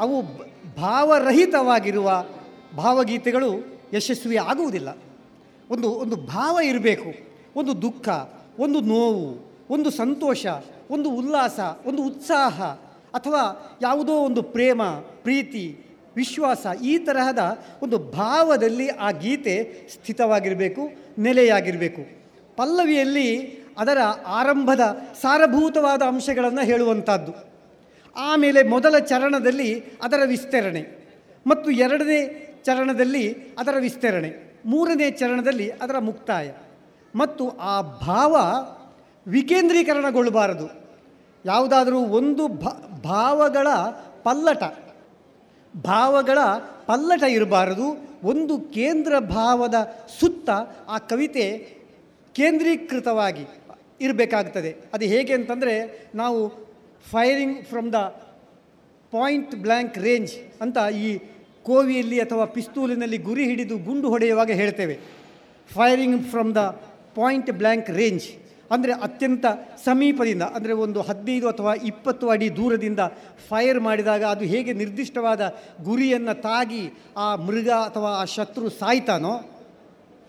[0.00, 0.22] ಅವು
[0.80, 2.24] ಭಾವರಹಿತವಾಗಿರುವ
[2.76, 4.98] ಭಾವಗೀತೆಗಳು ಯಶಸ್ವಿ ಆಗುವುದಿಲ್ಲ.
[5.70, 7.30] ಒಂದು ಒಂದು ಭಾವ ಇರಬೇಕು.
[7.56, 8.08] ಒಂದು ದುಃಖ,
[8.58, 10.46] ಒಂದು ನೋವು, ಒಂದು ಸಂತೋಷ,
[10.90, 12.62] ಒಂದು ಉಲ್ಲಾಸ, ಒಂದು ಉತ್ಸಾಹ,
[13.14, 14.82] ಅಥವಾ ಯಾವುದೋ ಒಂದು ಪ್ರೇಮ,
[15.22, 15.86] ಪ್ರೀತಿ,
[16.16, 20.88] ವಿಶ್ವಾಸ ಈ ತರಹದ ಒಂದು ಭಾವದಲ್ಲಿ ಆ ಗೀತೆ ಸ್ಥಿತವಾಗಿರಬೇಕು,
[21.18, 22.20] ನೆಲೆಯಾಗಿರಬೇಕು.
[22.56, 24.80] ಪಲ್ಲವಿಯಲ್ಲಿ ಅದರ ಆರಂಭದ
[25.22, 27.32] ಸಾರಭೂತವಾದ ಅಂಶಗಳನ್ನು ಹೇಳುವಂಥದ್ದು.
[28.16, 29.70] ಆಮೇಲೆ ಮೊದಲ ಚರಣದಲ್ಲಿ
[30.02, 30.82] ಅದರ ವಿಸ್ತರಣೆ
[31.46, 32.18] ಮತ್ತು ಎರಡನೇ
[32.64, 33.24] ಚರಣದಲ್ಲಿ
[33.58, 34.30] ಅದರ ವಿಸ್ತರಣೆ,
[34.66, 36.52] ಮೂರನೇ ಚರಣದಲ್ಲಿ ಅದರ ಮುಕ್ತಾಯ
[37.14, 38.34] ಮತ್ತು ಆ ಭಾವ
[39.26, 40.66] ವಿಕೇಂದ್ರೀಕರಣಗೊಳ್ಳಬಾರದು
[41.44, 42.48] ಯಾವುದಾದರೂ ಒಂದು
[43.02, 43.68] ಭಾವಗಳ
[44.22, 44.62] ಪಲ್ಲಟ
[45.84, 46.38] ಭಾವಗಳ
[46.86, 47.86] ಪಲ್ಲಟ ಇರಬಾರದು.
[48.24, 49.74] ಒಂದು ಕೇಂದ್ರ ಭಾವದ
[50.20, 50.50] ಸುತ್ತ
[50.88, 51.46] ಆ ಕವಿತೆ
[52.34, 53.44] ಕೇಂದ್ರೀಕೃತವಾಗಿ
[54.04, 54.70] ಇರಬೇಕಾಗ್ತದೆ.
[54.94, 55.74] ಅದು ಹೇಗೆ ಅಂತಂದರೆ
[56.14, 56.40] ನಾವು
[57.12, 58.00] firing from the
[59.12, 60.34] point blank range
[60.64, 61.08] ಅಂತ ಈ
[61.68, 64.94] ಕೋವಿಯಲ್ಲಿ ಅಥವಾ ಪಿಸ್ತೂಲಿನಲ್ಲಿ ಗುರಿ ಹಿಡಿದು ಗುಂಡು ಹೊಡೆಯುವಾಗ ಹೇಳ್ತೇವೆ.
[65.70, 66.62] Firing from the
[67.14, 68.26] point blank range
[68.74, 69.46] ಅಂದರೆ ಅತ್ಯಂತ
[69.84, 73.02] ಸಮೀಪದಿಂದ, ಅಂದರೆ ಒಂದು ಹದಿನೈದು ಅಥವಾ ಇಪ್ಪತ್ತು ಅಡಿ ದೂರದಿಂದ
[73.48, 75.42] ಫೈರ್ ಮಾಡಿದಾಗ ಅದು ಹೇಗೆ ನಿರ್ದಿಷ್ಟವಾದ
[75.88, 76.82] ಗುರಿಯನ್ನು ತಾಗಿ
[77.16, 79.34] ಆ ಮೃಗ ಅಥವಾ ಆ ಶತ್ರು ಸಾಯ್ತಾನೋ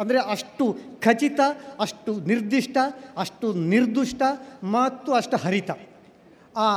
[0.01, 0.65] ಅಂದರೆ ಅಷ್ಟು
[1.05, 1.39] ಖಚಿತ,
[1.85, 2.77] ಅಷ್ಟು ನಿರ್ದಿಷ್ಟ,
[3.23, 4.21] ಅಷ್ಟು ನಿರ್ದುಷ್ಟ
[4.75, 5.71] ಮತ್ತು ಅಷ್ಟು ಹರಿತ
[6.57, 6.67] ಆ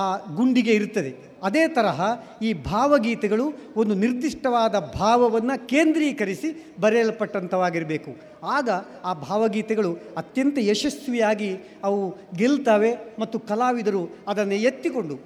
[0.00, 0.04] ಆ
[0.36, 1.10] ಗುಂಡಿಗೆ ಇರುತ್ತದೆ.
[1.46, 2.00] ಅದೇ ತರಹ
[2.42, 3.46] ಈ ಭಾವಗೀತೆಗಳು
[3.80, 6.48] ಒಂದು ನಿರ್ದಿಷ್ಟವಾದ ಭಾವವನ್ನು ಕೇಂದ್ರೀಕರಿಸಿ
[6.82, 8.10] ಬರೆಯಲ್ಪಟ್ಟಂಥವಾಗಿರಬೇಕು
[8.56, 8.68] ಆಗ
[9.04, 9.90] ಆ ಭಾವಗೀತೆಗಳು
[10.22, 11.50] ಅತ್ಯಂತ ಯಶಸ್ವಿಯಾಗಿ
[11.88, 12.00] ಅವು
[12.40, 15.16] ಗೆಲ್ತವೆ ಮತ್ತು ಕಲಾವಿದರು ಅದನ್ನು ಎತ್ತಿಕೊಂಡು,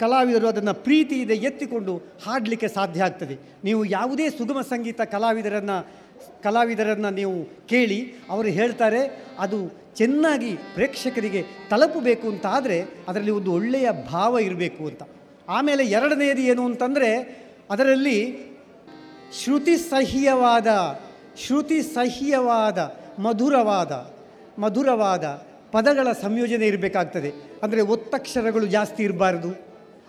[0.00, 1.94] ಕಲಾವಿದರು ಅದನ್ನು ಪ್ರೀತಿಯಿಂದ ಎತ್ತಿಕೊಂಡು
[2.26, 3.36] ಹಾಡಲಿಕ್ಕೆ ಸಾಧ್ಯ ಆಗ್ತದೆ.
[3.64, 5.78] ನೀವು ಯಾವುದೇ ಸುಗಮ ಸಂಗೀತ ಕಲಾವಿದರನ್ನು
[6.44, 8.00] ಕಲಾವಿದರನ್ನು ನೀವು ಕೇಳಿ
[8.30, 9.02] ಅವರು ಹೇಳ್ತಾರೆ,
[9.38, 9.58] ಅದು
[9.96, 11.40] ಚೆನ್ನಾಗಿ ಪ್ರೇಕ್ಷಕರಿಗೆ
[11.70, 15.02] ತಲುಪಬೇಕು ಅಂತ ಆದರೆ ಅದರಲ್ಲಿ ಒಂದು ಒಳ್ಳೆಯ ಭಾವ ಇರಬೇಕು ಅಂತ.
[15.48, 17.10] ಆಮೇಲೆ ಎರಡನೆಯದು ಏನು ಅಂತಂದರೆ
[17.70, 18.18] ಅದರಲ್ಲಿ
[19.40, 20.68] ಶ್ರುತಿ ಸಹ್ಯವಾದ
[21.42, 22.78] ಶ್ರುತಿ ಸಹ್ಯವಾದ,
[23.18, 23.92] ಮಧುರವಾದ
[24.58, 25.24] ಮಧುರವಾದ
[25.72, 27.30] ಪದಗಳ ಸಂಯೋಜನೆ ಇರಬೇಕಾಗ್ತದೆ.
[27.62, 29.50] ಅಂದರೆ ಒತ್ತಕ್ಷರಗಳು ಜಾಸ್ತಿ ಇರಬಾರ್ದು.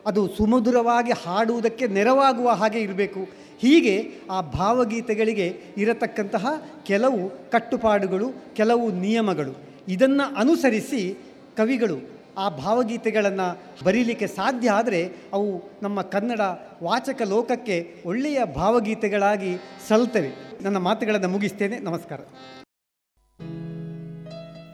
[0.07, 3.21] ಅದು ಸುಮಧುರವಾಗಿ ಹಾಡುವುದಕ್ಕೆ ನೆರವಾಗುವ ಹಾಗೆ ಇರಬೇಕು.
[3.61, 6.45] ಹೀಗೆ ಆ ಭಾವಗೀತೆಗಳಿಗೆ ಇರತಕ್ಕಂತಹ
[6.83, 9.59] ಕೆಲವು ಕಟ್ಟುಪಾಡುಗಳು, ಕೆಲವು ನಿಯಮಗಳು.
[9.87, 11.17] ಇದನ್ನು ಅನುಸರಿಸಿ
[11.57, 11.97] ಕವಿಗಳು
[12.37, 16.39] ಆ ಭಾವಗೀತೆಗಳನ್ನು ಬರೀಲಿಕ್ಕೆ ಸಾಧ್ಯ ಆದರೆ ಅವು ನಮ್ಮ ಕನ್ನಡ
[16.83, 19.57] ವಾಚಕ ಲೋಕಕ್ಕೆ ಒಳ್ಳೆಯ ಭಾವಗೀತೆಗಳಾಗಿ
[19.87, 20.63] ಸಲ್ತವೆ.
[20.63, 21.79] ನನ್ನ ಮಾತುಗಳನ್ನು ಮುಗಿಸ್ತೇನೆ.
[21.79, 22.19] ನಮಸ್ಕಾರ.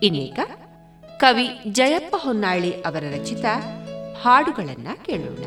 [0.04, 0.40] ಇನ್ನೀಗ
[1.18, 3.46] ಕವಿ ಜಯಪ್ಪ ಹೊನ್ನಾಳಿ ಅವರ ರಚಿತ
[4.22, 5.46] ಹಾಡುಗಳನ್ನು ಕೇಳೋಣ.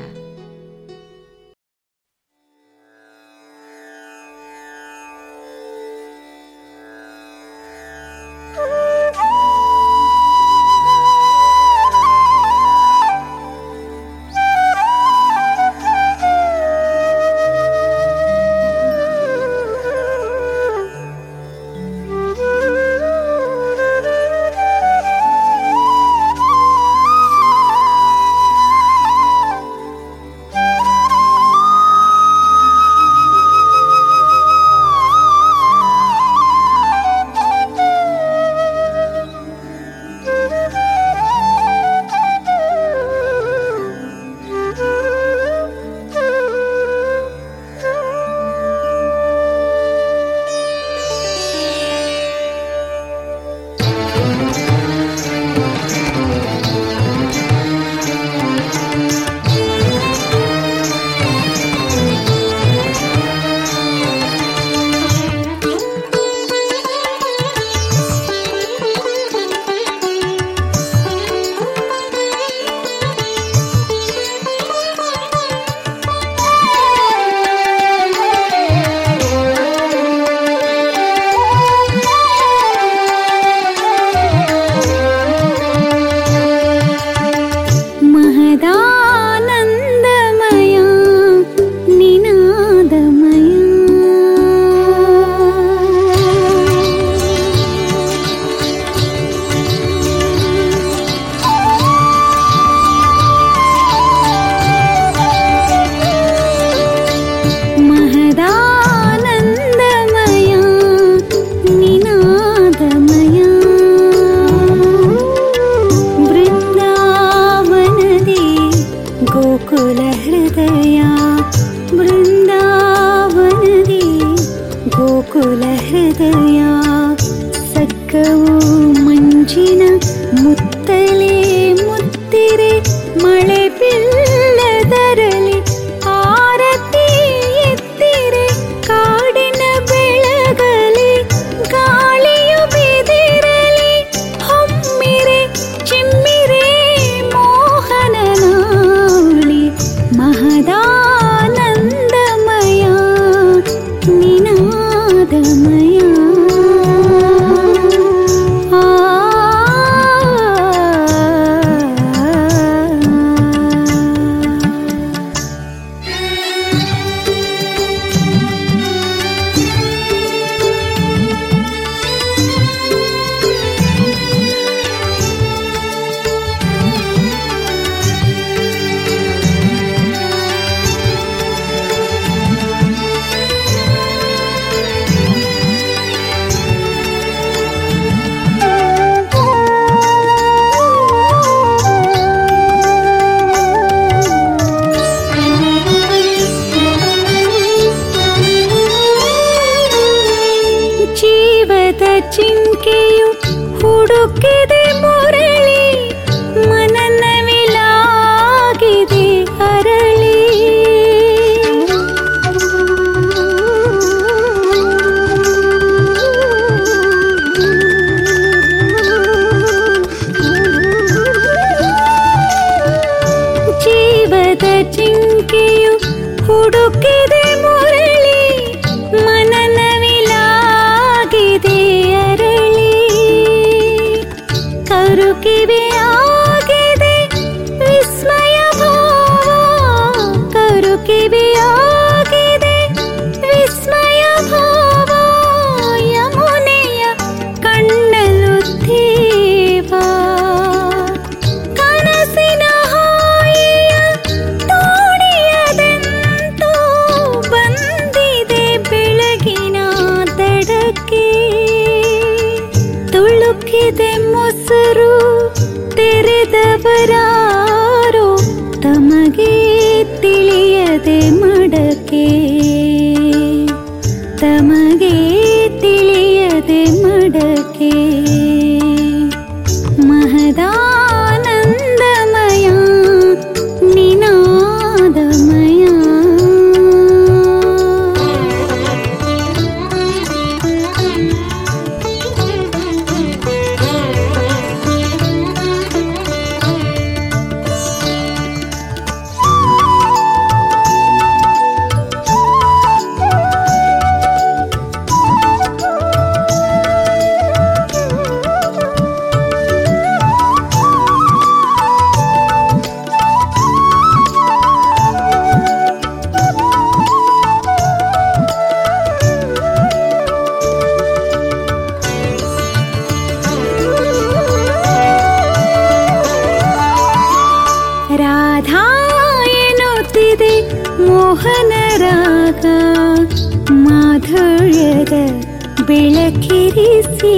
[335.87, 337.35] ಬೆಳಕಿರಿಸಿ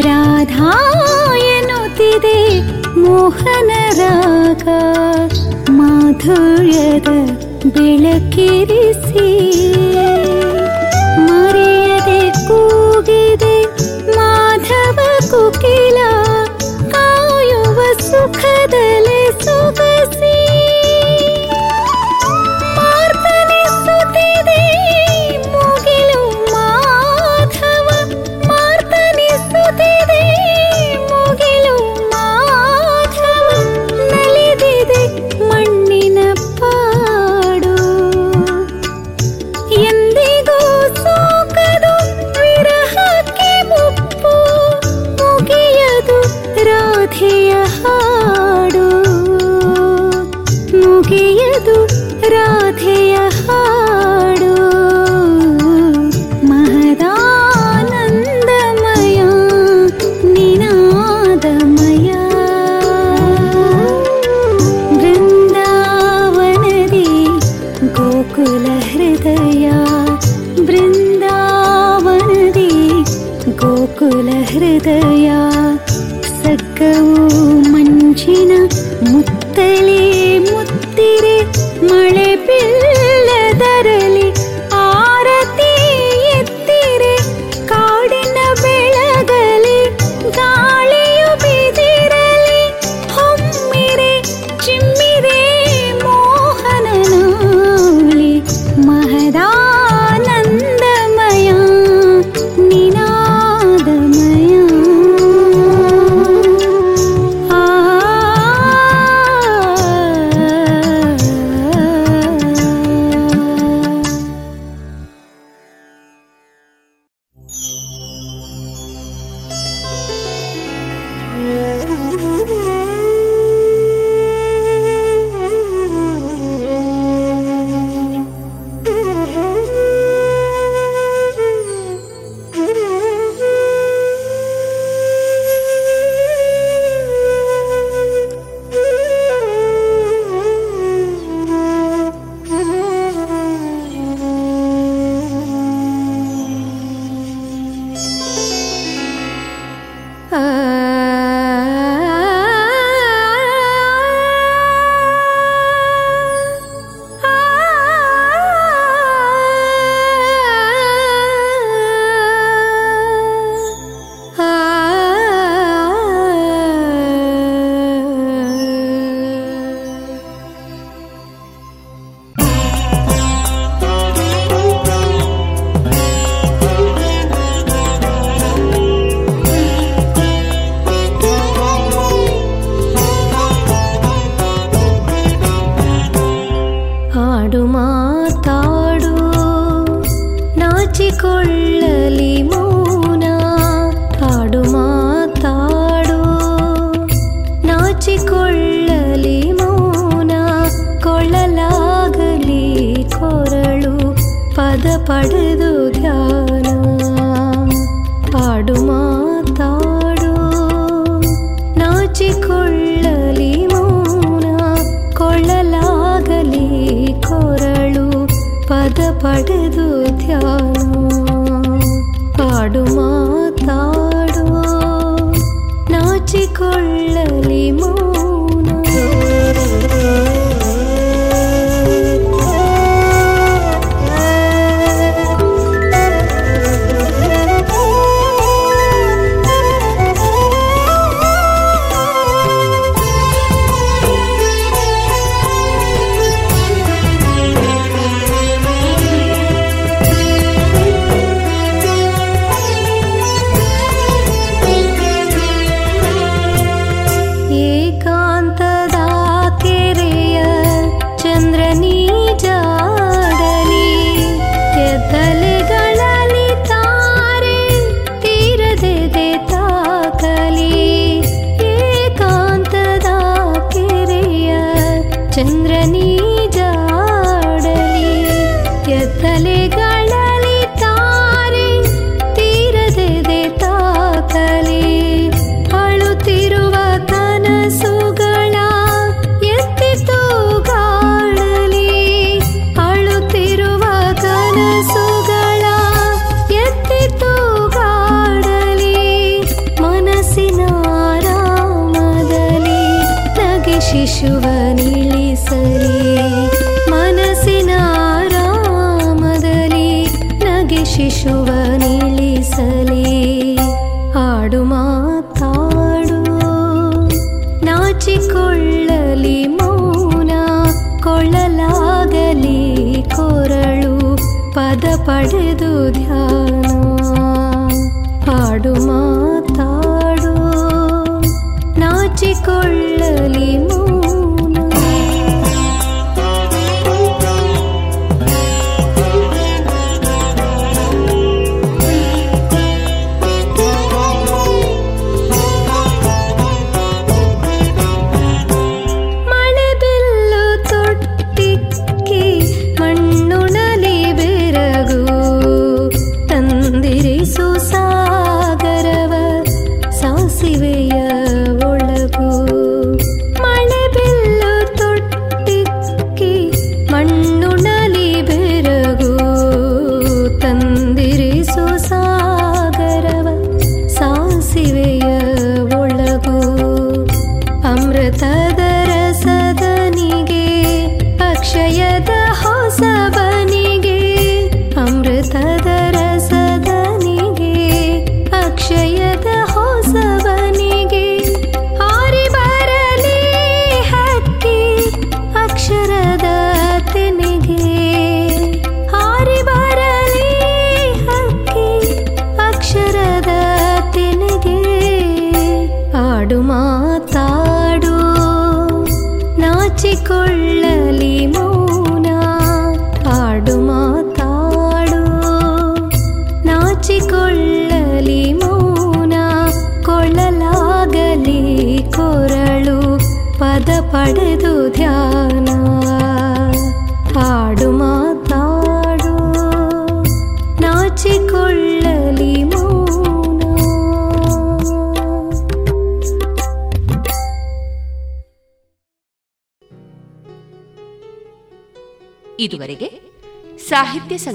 [0.00, 0.72] ರಾಧಾ
[1.48, 2.38] ಎನ್ನುತ್ತಿದೆ
[2.96, 4.68] ಮೋಹನ ರಾಗ
[5.70, 7.10] ಮಾಧುರ್ಯದ
[7.66, 9.28] ಬೆಳಕಿರಿಸಿ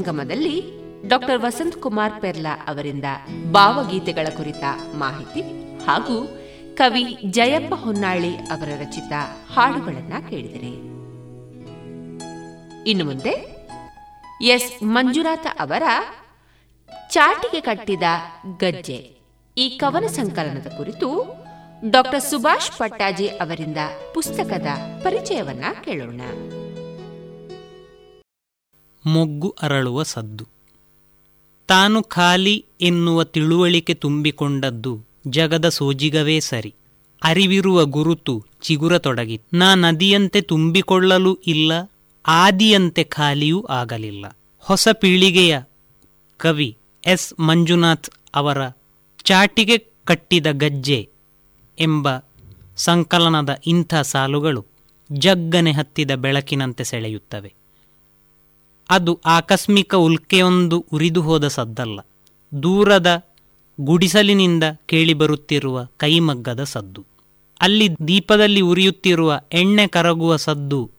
[0.05, 0.63] ಸಂಗಮದಲ್ಲಿ
[1.09, 3.05] ಡಾಕ್ಟರ್ ವಸಂತ್ ಕುಮಾರ್ ಪೆರ್ಲಾ ಅವರಿಂದ
[3.53, 4.65] ಭಾವಗೀತೆಗಳ ಕುರಿತ
[4.95, 5.43] ಮಾಹಿತಿ
[5.85, 6.39] ಹಾಗೂ
[6.75, 9.13] ಕವಿ ಜಯಪ್ಪ ಹೊನ್ನಾಳಿ ಅವರ ರಚಿತ
[9.53, 10.73] ಹಾಡುಗಳನ್ನ ಕೇಳಿದರೆ.
[12.91, 13.35] ಇನ್ನು ಮುಂದೆ
[14.43, 14.83] ಎಸ್.
[14.83, 15.83] ಮಂಜುನಾಥ ಅವರ
[17.11, 18.03] ಚಾಟಿಗೆ ಕಟ್ಟಿದ
[18.59, 19.17] ಗಜ್ಜೆ
[19.59, 21.09] ಈ ಕವನ ಸಂಕಲನದ ಕುರಿತು
[21.91, 23.79] ಡಾಕ್ಟರ್ ಸುಭಾಷ್ ಪಟ್ಟಾಜಿ ಅವರಿಂದ
[24.15, 24.67] ಪುಸ್ತಕದ
[25.03, 26.21] ಪರಿಚಯವನ್ನ ಕೇಳೋಣ.
[29.07, 30.47] ಮೊಗ್ಗು ಅರಳುವ ಸದ್ದು.
[31.67, 36.75] ತಾನು ಖಾಲಿ ಎನ್ನುವ ತಿಳುವಳಿಕೆ ತುಂಬಿಕೊಂಡದ್ದು ಜಗದ ಸೋಜಿಗವೇ ಸರಿ.
[37.23, 39.41] ಅರಿವಿರುವ ಗುರುತು ಚಿಗುರತೊಡಗಿ.
[39.53, 41.73] ನಾ ನದಿಯಂತೆ ತುಂಬಿಕೊಳ್ಳಲು ಇಲ್ಲ,
[42.27, 44.39] ಆದಿಯಂತೆ ಖಾಲಿಯೂ ಆಗಲಿಲ್ಲ.
[44.59, 45.61] ಹೊಸ ಪೀಳಿಗೆಯ
[46.37, 46.77] ಕವಿ
[47.07, 47.41] ಎಸ್.
[47.41, 48.69] ಮಂಜುನಾಥ್ ಅವರ
[49.25, 51.09] ಚಾಟಿಗೆ ಕಟ್ಟಿದ ಗಜ್ಜೆ
[51.79, 52.09] ಎಂಬ
[52.77, 54.65] ಸಂಕಲನದ ಇಂಥ ಸಾಲುಗಳು
[55.13, 57.64] ಜಗ್ಗನೆ ಹತ್ತಿದ ಬೆಳಕಿನಂತೆ ಸೆಳೆಯುತ್ತವೆ.
[58.91, 62.01] ಅದು ಆಕಸ್ಮಿಕ ಉಲ್ಕೆಯೊಂದು ಉರಿದು ಹೋದ ಸದ್ದಲ್ಲ.
[62.63, 63.27] ದೂರದ
[63.81, 67.05] ಗುಡಿಸಲಿನಿಂದ ಕೇಳಿಬರುತ್ತಿರುವ ಕೈಮಗ್ಗದ ಸದ್ದು.
[67.61, 70.91] ಅಲ್ಲಿ ದೀಪದಲ್ಲಿ ಉರಿಯುತ್ತಿರುವ ಎಣ್ಣೆ ಕರಗುವ ಸದ್ದು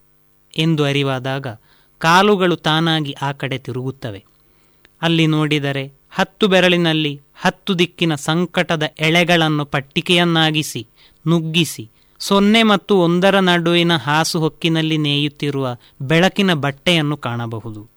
[0.58, 1.48] ಎಂದು ಅರಿವಾದಾಗ
[1.98, 4.26] ಕಾಲುಗಳು ತಾನಾಗಿ ಆ ಕಡೆ ತಿರುಗುತ್ತವೆ.
[5.02, 10.88] ಅಲ್ಲಿ ನೋಡಿದರೆ ಹತ್ತು ಬೆರಳಿನಲ್ಲಿ ಹತ್ತು ದಿಕ್ಕಿನ ಸಂಕಟದ ಎಳೆಗಳನ್ನು ಪಟ್ಟಿಕೆಯನ್ನಾಗಿಸಿ
[11.28, 11.90] ನುಗ್ಗಿಸಿ
[12.20, 17.90] ಸೊನ್ನೆ ಮತ್ತು ಒಂದರ ನಡುವಿನ ಹಾಸು ಹೊಕ್ಕಿನಲ್ಲಿ ನೇಯುತ್ತಿರುವ ಬೆಳಕಿನ ಬಟ್ಟೆಯನ್ನು ಕಾಣಬಹುದು.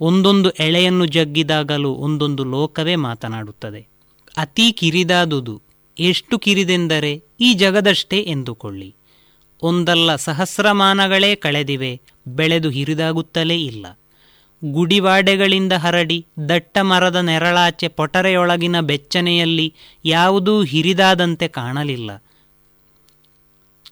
[0.00, 3.88] ಒಂದೊಂದು ಎಳೆಯನ್ನು ಜಗ್ಗಿದಾಗಲೂ ಒಂದೊಂದು ಲೋಕವೇ ಮಾತನಾಡುತ್ತದೆ.
[4.36, 5.62] ಅತೀ ಕಿರಿದಾದುದು,
[5.98, 8.94] ಎಷ್ಟು ಕಿರಿದೆಂದರೆ ಈ ಜಗದಷ್ಟೇ ಎಂದುಕೊಳ್ಳಿ.
[9.62, 13.86] ಒಂದಲ್ಲ ಸಹಸ್ರಮಾನಗಳೇ ಕಳೆದಿವೆ, ಬೆಳೆದು ಹಿರಿದಾಗುತ್ತಲೇ ಇಲ್ಲ.
[14.64, 19.74] ಗುಡಿವಾಡೆಗಳಿಂದ ಹರಡಿ ದಟ್ಟ ಮರದ ನೆರಳಾಚೆ ಪೊಟರೆಯೊಳಗಿನ ಬೆಚ್ಚನೆಯಲ್ಲಿ
[20.04, 22.24] ಯಾವುದೂ ಹಿರಿದಾದಂತೆ ಕಾಣಲಿಲ್ಲ.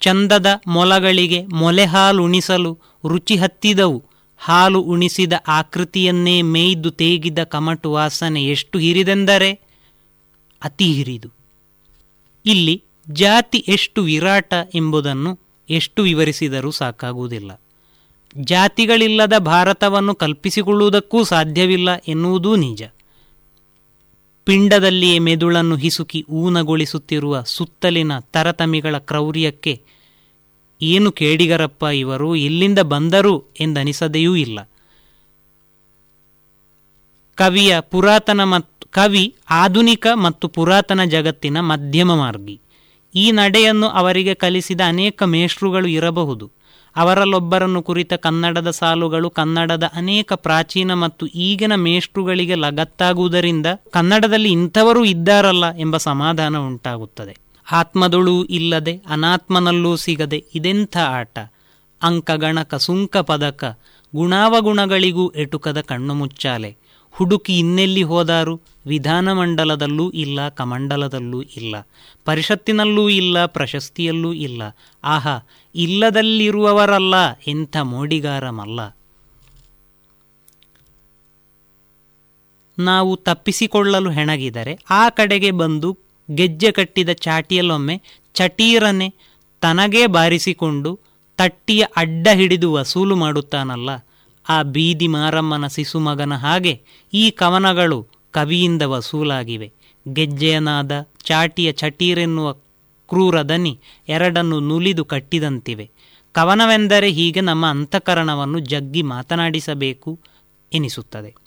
[0.07, 2.79] ಚಂದದ ಮೊಲಗಳಿಗೆ ಮೊಲೆ ಹಾಲು ಉಣಿಸಲು
[3.09, 4.05] ರುಚಿ ಹತ್ತಿದವು.
[4.39, 9.53] ಹಾಲು ಉಣಿಸಿದ ಆಕೃತಿಯನ್ನೇ ಮೇಯ್ದು ತೇಗಿದ ಕಮಟು ವಾಸನೆ ಎಷ್ಟು ಹಿರಿದೆಂದರೆ
[10.63, 11.29] ಅತಿ ಹಿರಿದು.
[12.47, 15.39] ಇಲ್ಲಿ ಜಾತಿ ಎಷ್ಟು ವಿರಾಟ ಎಂಬುದನ್ನು
[15.71, 17.61] ಎಷ್ಟು ವಿವರಿಸಿದರೂ ಸಾಕಾಗುವುದಿಲ್ಲ.
[18.41, 22.83] ಜಾತಿಗಳಿಲ್ಲದ ಭಾರತವನ್ನು ಕಲ್ಪಿಸಿಕೊಳ್ಳುವುದಕ್ಕೂ ಸಾಧ್ಯವಿಲ್ಲ ಎನ್ನುವುದೂ ನಿಜ.
[24.45, 29.96] ಪಿಂಡದಲ್ಲಿಯೇ ಮೆದುಳನ್ನು ಹಿಸುಕಿ ಊನಗೊಳಿಸುತ್ತಿರುವ ಸುತ್ತಲಿನ ತರತಮಿಗಳ ಕ್ರೌರ್ಯಕ್ಕೆ
[30.83, 34.69] ಏನು ಕೇಡಿಗರಪ್ಪ ಇವರು ಇಲ್ಲಿಂದ ಬಂದರು ಎಂದನಿಸದೆಯೂ ಇಲ್ಲ.
[37.35, 42.61] ಕವಿಯ ಪುರಾತನ ಮತ್ತು ಕವಿ ಆಧುನಿಕ ಮತ್ತು ಪುರಾತನ ಜಗತ್ತಿನ ಮಧ್ಯಮ ಮಾರ್ಗಿ.
[43.15, 46.51] ಈ ನಡೆಯನ್ನು ಅವರಿಗೆ ಕಲಿಸಿದ ಅನೇಕ ಮೇಷ್ಟ್ರುಗಳು ಇರಬಹುದು.
[46.97, 55.97] ಅವರಲ್ಲೊಬ್ಬರನ್ನು ಕುರಿತ ಕನ್ನಡದ ಸಾಲುಗಳು ಕನ್ನಡದ ಅನೇಕ ಪ್ರಾಚೀನ ಮತ್ತು ಈಗಿನ ಮೇಷ್ಟ್ರುಗಳಿಗೆ ಲಗತ್ತಾಗುವುದರಿಂದ ಕನ್ನಡದಲ್ಲಿ ಇಂಥವರೂ ಇದ್ದಾರಲ್ಲ ಎಂಬ
[55.97, 57.46] ಸಮಾಧಾನ ಉಂಟಾಗುತ್ತದೆ.
[57.73, 61.39] ಆತ್ಮದೊಳೂ ಇಲ್ಲದೆ ಅನಾತ್ಮನಲ್ಲೂ ಸಿಗದೆ ಇದೆಂಥ ಆಟ?
[62.03, 63.79] ಅಂಕಗಣಕ ಸುಂಕ, ಪದಕ
[64.15, 66.77] ಗುಣಾವಗುಣಗಳಿಗೂ ಎಟುಕದ ಕಣ್ಣು ಮುಚ್ಚಾಲೆ.
[67.11, 68.61] ಹುಡುಕಿ ಇನ್ನೆಲ್ಲಿ ಹೋದಾರು?
[68.87, 71.75] ವಿಧಾನಮಂಡಲದಲ್ಲೂ ಇಲ್ಲ, ಕಮಂಡಲದಲ್ಲೂ ಇಲ್ಲ.
[72.25, 74.63] ಪರಿಷತ್ತಿನಲ್ಲೂ ಇಲ್ಲ, ಪ್ರಶಸ್ತಿಯಲ್ಲೂ ಇಲ್ಲ.
[75.05, 75.39] ಆಹಾ,
[75.75, 77.15] ಇಲ್ಲದಲ್ಲಿರುವವರಲ್ಲ,
[77.47, 78.81] ಎಂಥ ಮೋಡಿಗಾರಮಲ್ಲ.
[82.79, 88.03] ನಾವು ತಪ್ಪಿಸಿಕೊಳ್ಳಲು ಹೆಣಗಿದರೆ ಆ ಕಡೆಗೆ ಬಂದು ಗೆಜ್ಜೆ ಕಟ್ಟಿದ ಚಾಟಿಯಲ್ಲೊಮ್ಮೆ
[88.35, 89.15] ಚಟೀರನೆ
[89.61, 91.01] ತನಗೇ ಬಾರಿಸಿಕೊಂಡು
[91.37, 93.91] ತಟ್ಟಿಯ ಅಡ್ಡ ಹಿಡಿದು ವಸೂಲು ಮಾಡುತ್ತಾನಲ್ಲ.
[94.49, 96.81] ಆ ಬೀದಿ ಮಾರಮ್ಮನ ಸಿಸುಮಗನ ಹಾಗೆ
[97.15, 99.73] ಈ ಕವನಗಳು ಕವಿಯಿಂದ ವಸೂಲಾಗಿವೆ.
[100.13, 102.53] ಗೆಜ್ಜೆಯನಾದ ಚಾಟಿಯ ಚಟೀರೆನ್ನುವ
[103.09, 105.91] ಕ್ರೂರ ದನಿ ಎರಡನ್ನು ನುಲಿದು ಕಟ್ಟಿದಂತಿವೆ.
[106.33, 110.21] ಕವನವೆಂದರೆ ಹೀಗೆ ನಮ್ಮ ಅಂತಃಕರಣವನ್ನು ಜಗ್ಗಿ ಮಾತನಾಡಿಸಬೇಕು
[110.73, 111.46] ಎನಿಸುತ್ತದೆ.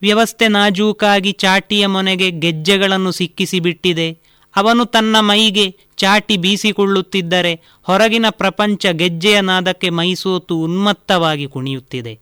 [0.00, 4.18] ವ್ಯವಸ್ಥೆ ನಾಜೂಕಾಗಿ ಚಾಟಿಯ ಮೊನೆಗೆ ಗೆಜ್ಜೆಗಳನ್ನು ಸಿಕ್ಕಿಸಿಬಿಟ್ಟಿದೆ.
[4.56, 12.20] ಅವನು ತನ್ನ ಮೈಗೆ ಚಾಟಿ ಬೀಸಿಕೊಳ್ಳುತ್ತಿದ್ದರೆ ಹೊರಗಿನ ಪ್ರಪಂಚ ಗೆಜ್ಜೆಯ ನಾದಕ್ಕೆ ಮೈಸೋತು ಉನ್ಮತ್ತವಾಗಿ ಕುಣಿಯುತ್ತಿದೆ.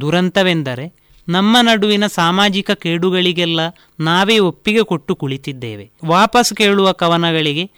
[0.00, 3.60] ದುರಂತವೆಂದರೆ ನಮ್ಮ ನಡುವಿನ ಸಾಮಾಜಿಕ ಕೇಡುಗಳಿಗೆಲ್ಲ
[4.00, 5.90] ನಾವೇ ಒಪ್ಪಿಗೆ ಕೊಟ್ಟು ಕುಳಿತಿದ್ದೇವೆ.
[6.04, 7.70] ವಾಪಸ್ ಕೇಳುವ ಕವನಗಳಿಗೆ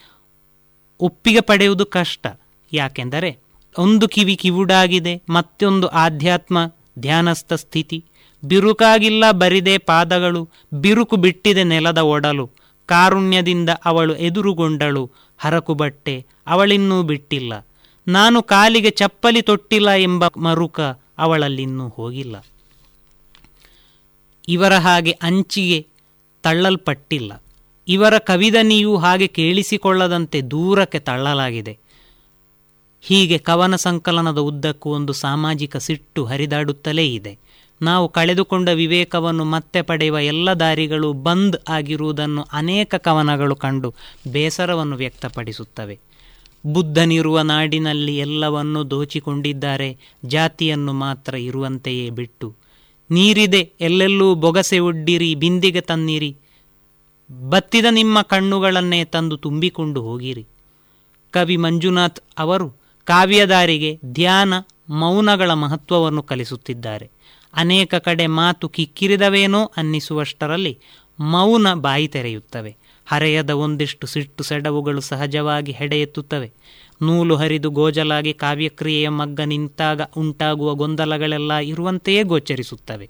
[0.99, 2.27] ಒಪ್ಪಿಗೆ ಪಡೆಯುವುದು ಕಷ್ಟ.
[2.73, 3.39] ಯಾಕೆಂದರೆ
[3.77, 6.57] ಒಂದು ಕಿವಿ ಕಿವುಡಾಗಿದೆ, ಮತ್ತೊಂದು ಆಧ್ಯಾತ್ಮ
[6.99, 8.05] ಧ್ಯಾನಸ್ಥ ಸ್ಥಿತಿ.
[8.43, 12.49] ಬಿರುಕಾಗಿಲ್ಲ ಬರಿದೆ ಪಾದಗಳು, ಬಿರುಕು ಬಿಟ್ಟಿದೆ ನೆಲದ ಒಡಲು,
[12.85, 17.67] ಕಾರುಣ್ಯದಿಂದ ಅವಳು ಎದುರುಗೊಂಡಳು, ಹರಕು ಬಟ್ಟೆ ಅವಳಿನ್ನೂ ಬಿಟ್ಟಿಲ್ಲ.
[18.07, 20.79] ನಾನು ಕಾಲಿಗೆ ಚಪ್ಪಲಿ ತೊಟ್ಟಿಲ್ಲ ಎಂಬ ಮರುಕ
[21.17, 22.45] ಅವಳಲ್ಲಿನ್ನೂ ಹೋಗಿಲ್ಲ.
[24.47, 25.87] ಇವರ ಹಾಗೆ ಅಂಚಿಗೆ
[26.43, 27.43] ತಳ್ಳಲ್ಪಟ್ಟಿಲ್ಲ.
[27.87, 31.77] ಇವರ ಕವಿದನಿಯೂ ಹಾಗೆ ಕೇಳಿಸಿಕೊಳ್ಳದಂತೆ ದೂರಕ್ಕೆ ತಳ್ಳಲಾಗಿದೆ.
[33.01, 37.39] ಹೀಗೆ ಕವನ ಸಂಕಲನದ ಉದ್ದಕ್ಕೂ ಒಂದು ಸಾಮಾಜಿಕ ಸಿಟ್ಟು ಹರಿದಾಡುತ್ತಲೇ ಇದೆ.
[37.81, 43.93] ನಾವು ಕಳೆದುಕೊಂಡ ವಿವೇಕವನ್ನು ಮತ್ತೆ ಪಡೆಯುವ ಎಲ್ಲ ದಾರಿಗಳು ಬಂದ್ ಆಗಿರುವುದನ್ನು ಅನೇಕ ಕವನಗಳು ಕಂಡು
[44.31, 45.99] ಬೇಸರವನ್ನು ವ್ಯಕ್ತಪಡಿಸುತ್ತವೆ.
[46.65, 52.55] ಬುದ್ಧನಿರುವ ನಾಡಿನಲ್ಲಿ ಎಲ್ಲವನ್ನೂ ದೋಚಿಕೊಂಡಿದ್ದಾರೆ, ಜಾತಿಯನ್ನು ಮಾತ್ರ ಇರುವಂತೆಯೇ ಬಿಟ್ಟು.
[53.11, 56.37] ನೀರಿದೆ, ಎಲ್ಲೆಲ್ಲೂ ಬೊಗಸೆ ಒಡ್ಡಿರಿ, ಬಿಂದಿಗೆ ತನ್ನಿರಿ.
[57.49, 60.45] ಬತ್ತಿದ ನಿಮ್ಮ ಕಣ್ಣುಗಳನ್ನೇ ತಂದು ತುಂಬಿಕೊಂಡು ಹೋಗಿರಿ.
[61.31, 62.69] ಕವಿ ಮಂಜುನಾಥ್ ಅವರು
[63.03, 64.53] ಕಾವ್ಯದಾರಿಗೆ ಧ್ಯಾನ,
[64.89, 67.20] ಮೌನಗಳ ಮಹತ್ವವನ್ನು ಕಲಿಸುತ್ತಿದ್ದಾರೆ.
[67.53, 70.79] ಅನೇಕ ಕಡೆ ಮಾತು ಕಿಕ್ಕಿರಿದವೇನೋ ಅನ್ನಿಸುವಷ್ಟರಲ್ಲಿ
[71.19, 72.77] ಮೌನ ಬಾಯಿ ತೆರೆಯುತ್ತವೆ.
[73.05, 76.51] ಹರೆಯದ ಒಂದಿಷ್ಟು ಸಿಟ್ಟು ಸೆಡವುಗಳು ಸಹಜವಾಗಿ ಹೆಡೆಯೆತ್ತುತ್ತವೆ.
[77.01, 83.09] ನೂಲು ಹರಿದು ಗೋಜಲಾಗಿ ಕಾವ್ಯಕ್ರಿಯೆಯ ಮಗ್ಗ ನಿಂತಾಗ ಉಂಟಾಗುವ ಗೊಂದಲಗಳೆಲ್ಲ ಇರುವಂತೆಯೇ ಗೋಚರಿಸುತ್ತವೆ.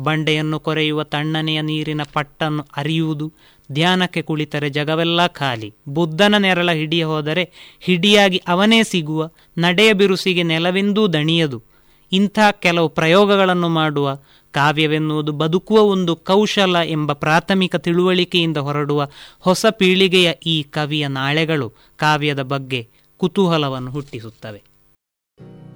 [0.00, 3.32] ಬಂಡೆಯನ್ನು ಕೊರೆಯುವ ತಣ್ಣನೆಯ ನೀರಿನ ಪಟ್ಟನ್ನು ಅರಿಯುವುದು,
[3.72, 5.74] ಧ್ಯಾನಕ್ಕೆ ಕುಳಿತರೆ ಜಗವೆಲ್ಲ ಖಾಲಿ.
[5.88, 7.50] ಬುದ್ಧನ ನೆರಳ ಹಿಡಿಯ ಹೋದರೆ
[7.80, 11.75] ಹಿಡಿಯಾಗಿ ಅವನೇ ಸಿಗುವ, ನಡೆಯ ಬಿರುಸಿಗೆ ನೆಲವೆಂದೂ ದಣಿಯದು.
[12.12, 14.18] ಇಂಥ ಕೆಲವು ಪ್ರಯೋಗಗಳನ್ನು ಮಾಡುವ,
[14.50, 19.08] ಕಾವ್ಯವೆನ್ನುವುದು ಬದುಕುವ ಒಂದು ಕೌಶಲ ಎಂಬ ಪ್ರಾಥಮಿಕ ತಿಳುವಳಿಕೆಯಿಂದ ಹೊರಡುವ
[19.40, 24.62] ಹೊಸ ಪೀಳಿಗೆಯ ಈ ಕವಿಯ ನಾಳೆಗಳು ಕಾವ್ಯದ ಬಗ್ಗೆ ಕುತೂಹಲವನ್ನು ಹುಟ್ಟಿಸುತ್ತವೆ.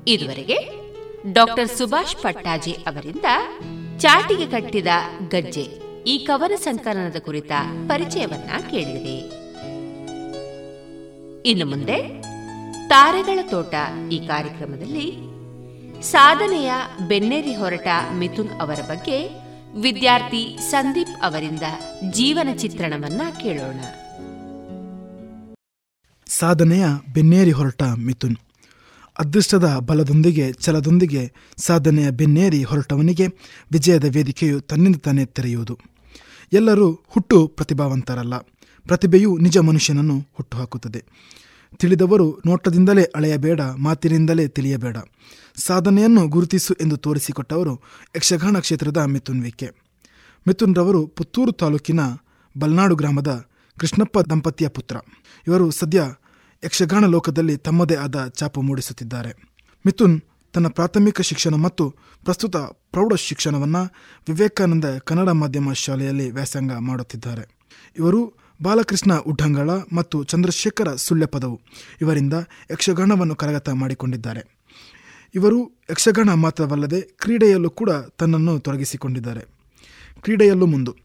[0.09, 0.57] ಇದುವರೆಗೆ
[1.32, 3.24] ಡಾಕ್ಟರ್ ಸುಭಾಷ್ ಪಟ್ಟಾಜಿ ಅವರಿಂದ
[3.98, 4.86] ಚಾಟಿಗೆ ಕಟ್ಟಿದ
[5.28, 5.66] ಗಜ್ಜೆ
[6.07, 7.52] ಈ ಕವನ ಸಂಕಲನದ ಕುರಿತ
[7.89, 9.40] ಪರಿಚಯವನ್ನ ಕೇಳಿದೆ.
[11.48, 12.23] ಇನ್ನು ಮುಂದೆ
[12.89, 13.74] ತಾರೆಗಳ ತೋಟ
[14.12, 15.30] ಈ ಕಾರ್ಯಕ್ರಮದಲ್ಲಿ
[16.02, 16.72] ಸಾಧನೆಯ
[17.09, 19.28] ಬೆನ್ನೇರಿ ಹೊರಟ ಮಿಥುನ್ ಅವರ ಬಗ್ಗೆ
[19.81, 21.62] ವಿದ್ಯಾರ್ಥಿ ಸಂದೀಪ್ ಅವರಿಂದ
[22.10, 23.81] ಜೀವನ ಚಿತ್ರಣವನ್ನ ಕೇಳೋಣ.
[26.27, 28.36] ಸಾಧನೆಯ ಬೆನ್ನೇರಿ ಹೊರಟ ಮಿಥುನ್.
[29.18, 33.27] ಅದೃಷ್ಟದ ಬಲದೊಂದಿಗೆ ಛಲದೊಂದಿಗೆ ಸಾಧನೆಯ ಬೆನ್ನೇರಿ ಹೊರಟವನಿಗೆ
[33.72, 35.78] ವಿಜಯದ ವೇದಿಕೆಯು ತನ್ನಿಂದ ತಾನೇ ತೆರೆಯುವುದು.
[36.52, 38.39] ಎಲ್ಲರೂ ಹುಟ್ಟು ಪ್ರತಿಭಾವಂತರಲ್ಲ.
[38.86, 41.05] ಪ್ರತಿಭೆಯು ನಿಜ ಮನುಷ್ಯನನ್ನು ಹುಟ್ಟುಹಾಕುತ್ತದೆ
[41.78, 44.97] ತಿಳಿದವರು ನೋಟದಿಂದಲೇ ಅಳೆಯಬೇಡ, ಮಾತಿನಿಂದಲೇ ತಿಳಿಯಬೇಡ.
[45.61, 47.82] ಸಾಧನೆಯನ್ನು ಗುರುತಿಸು ಎಂದು ತೋರಿಸಿಕೊಟ್ಟವರು
[48.16, 49.69] ಯಕ್ಷಗಾನ ಕ್ಷೇತ್ರದ ಮಿಥುನ್ ವಿಕೆ
[50.49, 52.01] ಮಿಥುನ್ ರವರು ಪುತ್ತೂರು ತಾಲೂಕಿನ
[52.59, 54.97] ಬಲ್ನಾಡು ಗ್ರಾಮದ ಕೃಷ್ಣಪ್ಪ ದಂಪತಿಯ ಪುತ್ರ.
[55.47, 56.03] ಇವರು ಸದ್ಯ
[56.65, 59.31] ಯಕ್ಷಗಾನ ಲೋಕದಲ್ಲಿ ತಮ್ಮದೇ ಆದ ಚಾಪು ಮೂಡಿಸುತ್ತಿದ್ದಾರೆ.
[59.87, 60.20] ಮಿಥುನ್
[60.53, 61.91] ತನ್ನ ಪ್ರಾಥಮಿಕ ಶಿಕ್ಷಣ ಮತ್ತು
[62.24, 62.57] ಪ್ರಸ್ತುತ
[62.93, 63.82] ಪ್ರೌಢ ಶಿಕ್ಷಣವನ್ನು
[64.28, 67.45] ವಿವೇಕಾನಂದ ಕನ್ನಡ ಮಾಧ್ಯಮ ಶಾಲೆಯಲ್ಲಿ ವ್ಯಾಸಂಗ ಮಾಡುತ್ತಿದ್ದಾರೆ.
[67.99, 68.20] ಇವರು
[68.62, 71.61] ಬಾಲಕೃಷ್ಣ ಉಡ್ಡಂಗಳ ಮತ್ತು ಚಂದ್ರಶೇಖರ ಸುಳ್ಯಪದವು
[72.01, 72.35] ಇವರಿಂದ
[72.70, 74.60] ಯಕ್ಷಗಾನವನ್ನು ಕರಗತ ಮಾಡಿಕೊಂಡಿದ್ದಾರೆ.
[75.35, 79.40] ಇವರು ಯಕ್ಷಗಾನ ಮಾತ್ರವಲ್ಲದೆ ಕ್ರೀಡೆಯಲ್ಲೂ ಕೂಡ ತನ್ನನ್ನು ತೊಡಗಿಸಿಕೊಂಡಿದ್ದಾರೆ.
[80.23, 80.97] ಕ್ರೀಡೆಯಲ್ಲೂ ಮುಂದು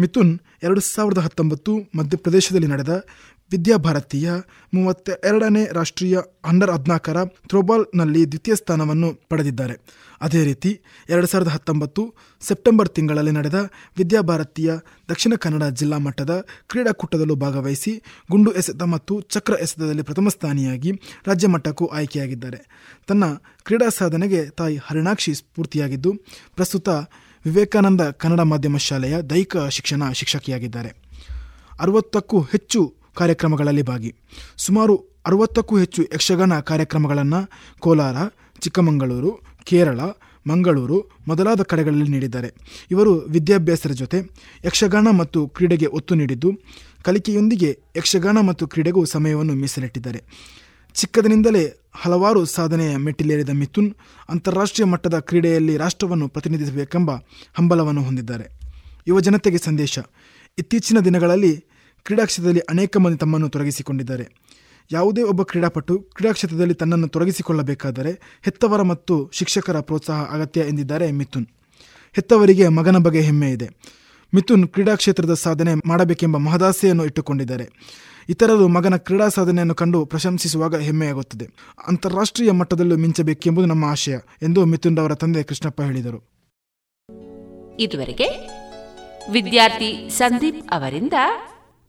[0.00, 3.04] ಮಿಥುನ್ ಎರಡು ಸಾವಿರದ ಹತ್ತೊಂಬತ್ತು ಮಧ್ಯಪ್ರದೇಶದಲ್ಲಿ ನಡೆದ
[3.52, 4.30] ವಿದ್ಯಾಭಾರತೀಯ
[4.74, 9.74] ಮೂವತ್ತ ಎರಡನೇ ರಾಷ್ಟ್ರೀಯ ಅಂಡರ್ ಹದಿನಾಲ್ಕರ ಥ್ರೋಬಾಲ್ನಲ್ಲಿ ದ್ವಿತೀಯ ಸ್ಥಾನವನ್ನು ಪಡೆದಿದ್ದಾರೆ.
[10.20, 14.72] ಅದೇ ರೀತಿ ಎರಡು ಸಾವಿರದ ಹತ್ತೊಂಬತ್ತು ಸೆಪ್ಟೆಂಬರ್ ತಿಂಗಳಲ್ಲಿ ನಡೆದ ವಿದ್ಯಾಭಾರತೀಯ
[15.08, 20.92] ದಕ್ಷಿಣ ಕನ್ನಡ ಜಿಲ್ಲಾ ಮಟ್ಟದ ಕ್ರೀಡಾಕೂಟದಲ್ಲೂ ಭಾಗವಹಿಸಿ ಗುಂಡು ಎಸೆತ ಮತ್ತು ಚಕ್ರ ಎಸೆತದಲ್ಲಿ ಪ್ರಥಮ ಸ್ಥಾನಿಯಾಗಿ
[21.26, 22.60] ರಾಜ್ಯ ಮಟ್ಟಕ್ಕೂ ಆಯ್ಕೆಯಾಗಿದ್ದಾರೆ.
[23.06, 23.24] ತನ್ನ
[23.64, 26.12] ಕ್ರೀಡಾ ಸಾಧನೆಗೆ ತಾಯಿ ಹರಿಣಾಕ್ಷಿ ಸ್ಫೂರ್ತಿಯಾಗಿದ್ದು,
[26.54, 26.88] ಪ್ರಸ್ತುತ
[27.44, 30.88] ವಿವೇಕಾನಂದ ಕನ್ನಡ ಮಾಧ್ಯಮ ಶಾಲೆಯ ದೈಹಿಕ ಶಿಕ್ಷಣ ಶಿಕ್ಷಕಿಯಾಗಿದ್ದಾರೆ.
[31.80, 34.10] ಅರವತ್ತಕ್ಕೂ ಹೆಚ್ಚು ಕಾರ್ಯಕ್ರಮಗಳಲ್ಲಿ ಭಾಗಿ.
[34.56, 34.94] ಸುಮಾರು
[35.26, 37.40] ಅರವತ್ತಕ್ಕೂ ಹೆಚ್ಚು ಯಕ್ಷಗಾನ ಕಾರ್ಯಕ್ರಮಗಳನ್ನು
[37.78, 38.16] ಕೋಲಾರ,
[38.60, 39.30] ಚಿಕ್ಕಮಗಳೂರು,
[39.64, 40.00] ಕೇರಳ,
[40.46, 40.96] ಮಂಗಳೂರು
[41.28, 42.48] ಮೊದಲಾದ ಕಡೆಗಳಲ್ಲಿ ನೀಡಿದ್ದಾರೆ.
[42.90, 44.18] ಇವರು ವಿದ್ಯಾಭ್ಯಾಸದ ಜೊತೆ
[44.64, 46.50] ಯಕ್ಷಗಾನ ಮತ್ತು ಕ್ರೀಡೆಗೆ ಒತ್ತು ನೀಡಿದ್ದು,
[47.02, 50.20] ಕಲಿಕೆಯೊಂದಿಗೆ ಯಕ್ಷಗಾನ ಮತ್ತು ಕ್ರೀಡೆಗೂ ಸಮಯವನ್ನು ಮೀಸಲಿಟ್ಟಿದ್ದಾರೆ.
[50.94, 51.64] ಚಿಕ್ಕದಿನಿಂದಲೇ
[51.96, 53.94] ಹಲವಾರು ಸಾಧನೆಯ ಮೆಟ್ಟಿಲೇರಿದ ಮಿಥುನ್
[54.28, 57.10] ಅಂತಾರಾಷ್ಟ್ರೀಯ ಮಟ್ಟದ ಕ್ರೀಡೆಯಲ್ಲಿ ರಾಷ್ಟ್ರವನ್ನು ಪ್ರತಿನಿಧಿಸಬೇಕೆಂಬ
[57.54, 58.46] ಹಂಬಲವನ್ನು ಹೊಂದಿದ್ದಾರೆ.
[59.08, 59.98] ಯುವ ಜನತೆಗೆ ಸಂದೇಶ,
[60.58, 61.54] ಇತ್ತೀಚಿನ ದಿನಗಳಲ್ಲಿ
[62.04, 64.28] ಕ್ರೀಡಾಕ್ಷೇತ್ರದಲ್ಲಿ ಅನೇಕ ಮಂದಿ ತಮ್ಮನ್ನು ತೊಡಗಿಸಿಕೊಂಡಿದ್ದಾರೆ.
[64.92, 71.46] ಯಾವುದೇ ಒಬ್ಬ ಕ್ರೀಡಾಪಟು ಕ್ರೀಡಾಕ್ಷೇತ್ರದಲ್ಲಿ ತನ್ನನ್ನು ತೊಡಗಿಸಿಕೊಳ್ಳಬೇಕಾದರೆ ಹೆತ್ತವರ ಮತ್ತು ಶಿಕ್ಷಕರ ಪ್ರೋತ್ಸಾಹ ಅಗತ್ಯ ಎಂದಿದ್ದಾರೆ ಮಿಥುನ್.
[72.12, 73.68] ಹೆತ್ತವರಿಗೆ ಮಗನ ಬಗ್ಗೆ ಹೆಮ್ಮೆ ಇದೆ.
[74.34, 77.68] ಮಿಥುನ್ ಕ್ರೀಡಾಕ್ಷೇತ್ರದ ಸಾಧನೆ ಮಾಡಬೇಕೆಂಬ ಮಹದಾಸೆಯನ್ನು ಇಟ್ಟುಕೊಂಡಿದ್ದಾರೆ.
[78.28, 81.48] ಇತರರು ಮಗನ ಕ್ರೀಡಾ ಸಾಧನೆಯನ್ನು ಕಂಡು ಪ್ರಶಂಸಿಸುವಾಗ ಹೆಮ್ಮೆಯಾಗುತ್ತದೆ.
[81.88, 86.20] ಅಂತಾರಾಷ್ಟ್ರೀಯ ಮಟ್ಟದಲ್ಲೂ ಮಿಂಚಬೇಕೆಂಬುದು ನಮ್ಮ ಆಶಯ ಎಂದು ಮಿಥುನ್ ಅವರ ತಂದೆ ಕೃಷ್ಣಪ್ಪ ಹೇಳಿದರು.
[87.80, 88.28] ಇದುವರೆಗೆ
[89.32, 91.12] ವಿದ್ಯಾರ್ಥಿ ಸಂದೀಪ್ ಅವರಿಂದ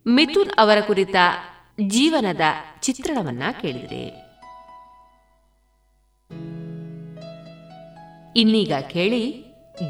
[0.08, 1.16] ಮಿಥುನ್ ಅವರ ಕುರಿತ
[1.88, 2.42] ಜೀವನದ
[2.82, 4.04] ಚಿತ್ರಣವನ್ನ ಕೇಳಿದರೆ.
[8.36, 9.46] ಇನ್ನೀಗ ಕೇಳಿ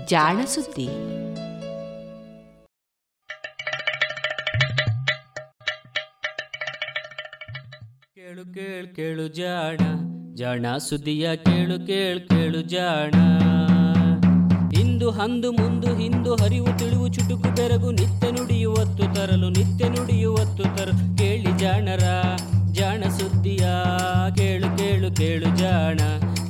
[0.07, 0.87] ಜಾಣ ಸುದ್ದಿ.
[8.15, 9.77] ಕೇಳು ಕೇಳು ಕೇಳು ಜಾಣ
[10.35, 13.11] ಜಾಣ ಸುದ್ದಿಯ ಕೇಳು ಕೇಳು ಕೇಳು ಜಾಣ.
[14.79, 21.57] ಇಂದು ಹಂದು ಮುಂದು ಹಿಂದು ಹರಿವು ತಿಳಿವು ಚುಟುಕು ಬೆರಗು ನಿತ್ಯ ನುಡಿಯುವತ್ತು ತರಲು ನಿತ್ಯ ನುಡಿಯುವತ್ತು ತರಲು ಕೇಳಿ
[21.57, 22.03] ಜಾಣರ,
[22.71, 23.67] ಜಾಣ ಸುದ್ದಿಯ
[24.35, 25.99] ಕೇಳು ಕೇಳು ಕೇಳು ಕೇಳು ಜಾಣ.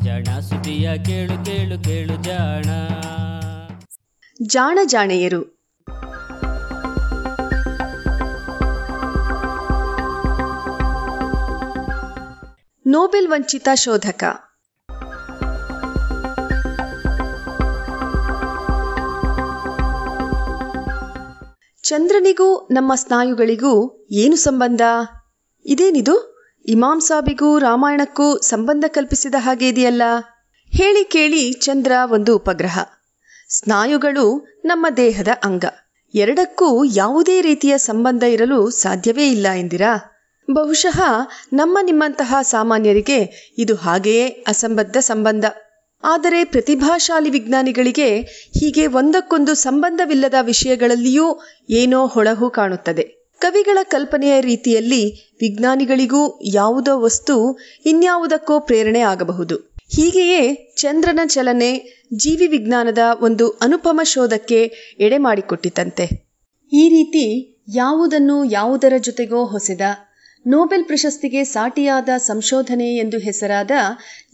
[0.03, 2.65] ಜಾಣ ಸುದ್ದಿಯ, ಕೇಳು ಕೇಳು ಕೇಳು ಜಾಣ.
[4.41, 5.55] ಜಾಣ ಜಾಣೆಯರು.
[12.87, 14.23] ನೋಬೆಲ್ ವಂಚಿತ ಶೋಧಕ.
[21.85, 24.81] ಚಂದ್ರನಿಗೂ ನಮ್ಮ ಸ್ನಾಯುಗಳಿಗೂ ಏನು ಸಂಬಂಧ?
[25.65, 26.15] ಇದೇನಿದು?
[26.65, 30.01] ಇಮಾಂ ಸಾಬಿಗೂ ರಾಮಾಯಣಕ್ಕೂ ಸಂಬಂಧ ಕಲ್ಪಿಸಿದ ಹಾಗೆ ಇದೆಯಲ್ಲ?
[30.67, 32.79] ಹೇಳಿ ಕೇಳಿ ಚಂದ್ರ ಒಂದು ಉಪಗ್ರಹ.
[33.49, 35.65] ಸ್ನಾಯುಗಳು ನಮ್ಮ ದೇಹದ ಅಂಗ.
[36.13, 39.93] ಎರಡಕ್ಕೂ ಯಾವುದೇ ರೀತಿಯ ಸಂಬಂಧ ಇರಲು ಸಾಧ್ಯವೇ ಇಲ್ಲ ಎಂದಿರಾ?
[40.53, 41.01] ಬಹುಶಃ
[41.53, 45.45] ನಮ್ಮ ನಿಮ್ಮಂತಹ ಸಾಮಾನ್ಯರಿಗೆ ಇದು ಹಾಗೆಯೇ ಅಸಂಬದ್ಧ ಸಂಬಂಧ.
[46.05, 48.09] ಆದರೆ ಪ್ರತಿಭಾಶಾಲಿ ವಿಜ್ಞಾನಿಗಳಿಗೆ
[48.57, 51.27] ಹೀಗೆ ಒಂದಕ್ಕೊಂದು ಸಂಬಂಧವಿಲ್ಲದ ವಿಷಯಗಳಲ್ಲಿಯೂ
[51.69, 53.05] ಏನೋ ಹೊಳಹು ಕಾಣುತ್ತದೆ.
[53.41, 55.03] ಕವಿಗಳ ಕಲ್ಪನೆಯ ರೀತಿಯಲ್ಲಿ
[55.41, 56.21] ವಿಜ್ಞಾನಿಗಳಿಗೂ
[56.53, 57.35] ಯಾವುದೋ ವಸ್ತು
[57.85, 59.55] ಇನ್ಯಾವುದಕ್ಕೋ ಪ್ರೇರಣೆ ಆಗಬಹುದು.
[59.95, 60.41] ಹೀಗೆಯೇ
[60.77, 61.71] ಚಂದ್ರನ ಚಲನೆ
[62.15, 64.59] ಜೀವಿ ವಿಜ್ಞಾನದ ಒಂದು ಅನುಪಮ ಶೋಧಕ್ಕೆ
[64.99, 66.05] ಎಡೆ ಮಾಡಿಕೊಟ್ಟಿತಂತೆ.
[66.71, 67.25] ಈ ರೀತಿ
[67.75, 69.81] ಯಾವುದನ್ನು ಯಾವುದರ ಜೊತೆಗೋ ಹೊಸೆದ
[70.45, 73.71] ನೋಬೆಲ್ ಪ್ರಶಸ್ತಿಗೆ ಸಾಟಿಯಾದ ಸಂಶೋಧನೆ ಎಂದು ಹೆಸರಾದ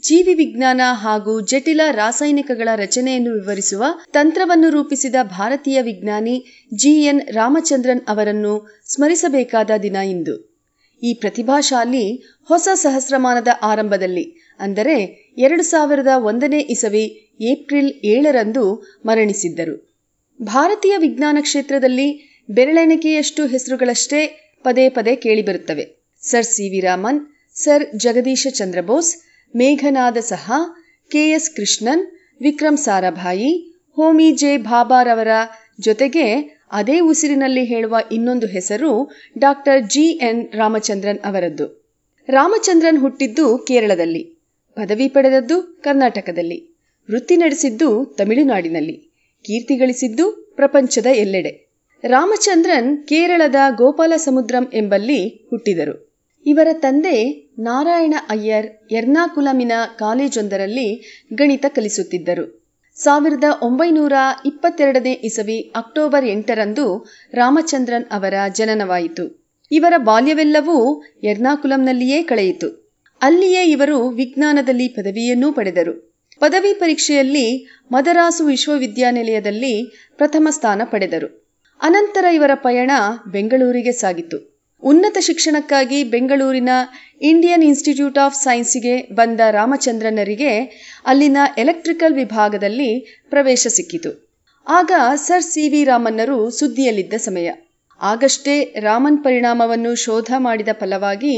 [0.01, 9.71] ಜೀವಿ ವಿಜ್ಞಾನ ಹಾಗೂ ಜಟಿಲ ರಾಸಾಯನಿಕಗಳ ರಚನೆಯನ್ನು ವಿವರಿಸುವ ತಂತ್ರವನ್ನು ರೂಪಿಸಿದ ಭಾರತೀಯ ವಿಜ್ಞಾನಿ ಜಿಎನ್ ರಾಮಚಂದ್ರನ್ ಅವರನ್ನು ಸ್ಮರಿಸಬೇಕಾದ
[9.83, 10.35] ದಿನ ಇಂದು.
[11.03, 12.03] ಈ ಪ್ರತಿಭಾಶಾಲಿ
[12.43, 14.25] ಹೊಸ ಸಹಸ್ರಮಾನದ ಆರಂಭದಲ್ಲಿ,
[14.59, 14.97] ಅಂದರೆ
[15.38, 17.05] ಎರಡು ಸಾವಿರದ ಒಂದನೇ ಇಸವಿ
[17.41, 18.65] ಏಪ್ರಿಲ್ ಏಳರಂದು
[19.05, 19.97] ಮರಣಿಸಿದ್ದರು.
[20.41, 22.09] ಭಾರತೀಯ ವಿಜ್ಞಾನ ಕ್ಷೇತ್ರದಲ್ಲಿ
[22.49, 24.21] ಬೆರಳೆಣಿಕೆಯಷ್ಟು ಹೆಸರುಗಳಷ್ಟೇ
[24.65, 26.01] ಪದೇ ಪದೇ ಕೇಳಿಬರುತ್ತವೆ.
[26.23, 27.19] Sir C V Raman,
[27.56, 29.18] sir Jagadish Chandra Bose
[29.56, 32.03] Meghnad Saha KS Krishnan
[32.41, 35.27] Vikram Sarabhai, Homi J ಭಾಬಾರವರ
[35.80, 41.98] ಜೊತೆಗೆ ಅದೇ ಉಸಿರಿನಲ್ಲಿ ಹೇಳುವ ಇನ್ನೊಂದು ಹೆಸರು ಡಾಕ್ಟರ್ ಜಿ ಎನ್ ರಾಮಚಂದ್ರನ್ ಅವರದ್ದು.
[42.30, 44.23] ರಾಮಚಂದ್ರನ್ ಹುಟ್ಟಿದ್ದು ಕೇರಳದಲ್ಲಿ,
[44.76, 46.77] ಪದವಿ ಪಡೆದದ್ದು ಕರ್ನಾಟಕದಲ್ಲಿ,
[47.10, 48.95] ವೃತ್ತಿ ನಡೆಸಿದ್ದು ತಮಿಳುನಾಡಿನಲ್ಲಿ,
[49.45, 51.72] ಕೀರ್ತಿ ಗಳಿಸಿದ್ದು ಪ್ರಪಂಚದ ಎಲ್ಲೆಡೆ.
[52.03, 56.10] ರಾಮಚಂದ್ರನ್ ಕೇರಳದ ಗೋಪಾಲ ಸಮುದ್ರಂ ಎಂಬಲ್ಲಿ ಹುಟ್ಟಿದರು.
[56.45, 61.03] ಇವರ ತಂದೆ ನಾರಾಯಣ ಅಯ್ಯರ್ ಎರ್ನಾಕುಲಮಿನ ಕಾಲೇಜೊಂದರಲ್ಲಿ
[61.34, 62.61] ಗಣಿತ ಕಲಿಸುತ್ತಿದ್ದರು.
[62.95, 64.13] ಸಾವಿರದ ಒಂಬೈನೂರ
[64.45, 69.41] ಇಪ್ಪತ್ತೆರಡನೇ ಇಸವಿ ಅಕ್ಟೋಬರ್ ಎಂಟರಂದು ರಾಮಚಂದ್ರನ್ ಅವರ ಜನನವಾಯಿತು.
[69.72, 72.97] ಇವರ ಬಾಲ್ಯವೆಲ್ಲವೂ ಎರ್ನಾಕುಲಂನಲ್ಲಿಯೇ ಕಳೆಯಿತು.
[73.22, 76.13] ಅಲ್ಲಿಯೇ ಇವರು ವಿಜ್ಞಾನದಲ್ಲಿ ಪದವಿಯನ್ನೂ ಪಡೆದರು.
[76.39, 81.53] ಪದವಿ ಪರೀಕ್ಷೆಯಲ್ಲಿ ಮದರಾಸು ವಿಶ್ವವಿದ್ಯಾನಿಲಯದಲ್ಲಿ ಪ್ರಥಮ ಸ್ಥಾನ ಪಡೆದರು.
[81.81, 82.91] ಅನಂತರ ಇವರ ಪಯಣ
[83.27, 84.51] ಬೆಂಗಳೂರಿಗೆ ಸಾಗಿತು.
[84.83, 86.69] ಉನ್ನತ ಶಿಕ್ಷಣಕ್ಕಾಗಿ ಬೆಂಗಳೂರಿನ
[87.21, 90.53] ಇಂಡಿಯನ್ ಇನ್ಸ್ಟಿಟ್ಯೂಟ್ ಆಫ್ ಸೈನ್ಸ್ಗೆ ಬಂದ ರಾಮಚಂದ್ರನರಿಗೆ
[91.05, 92.91] ಅಲ್ಲಿನ ಎಲೆಕ್ಟ್ರಿಕಲ್ ವಿಭಾಗದಲ್ಲಿ
[93.29, 94.11] ಪ್ರವೇಶ ಸಿಕ್ಕಿತು.
[94.67, 97.49] ಆಗ ಸರ್ ಸಿ ವಿ ರಾಮನ್ನರು ಸುದ್ದಿಯಲ್ಲಿದ್ದ ಸಮಯ.
[98.01, 101.35] ಆಗಷ್ಟೇ ರಾಮನ್ ಪರಿಣಾಮವನ್ನು ಶೋಧ ಮಾಡಿದ ಫಲವಾಗಿ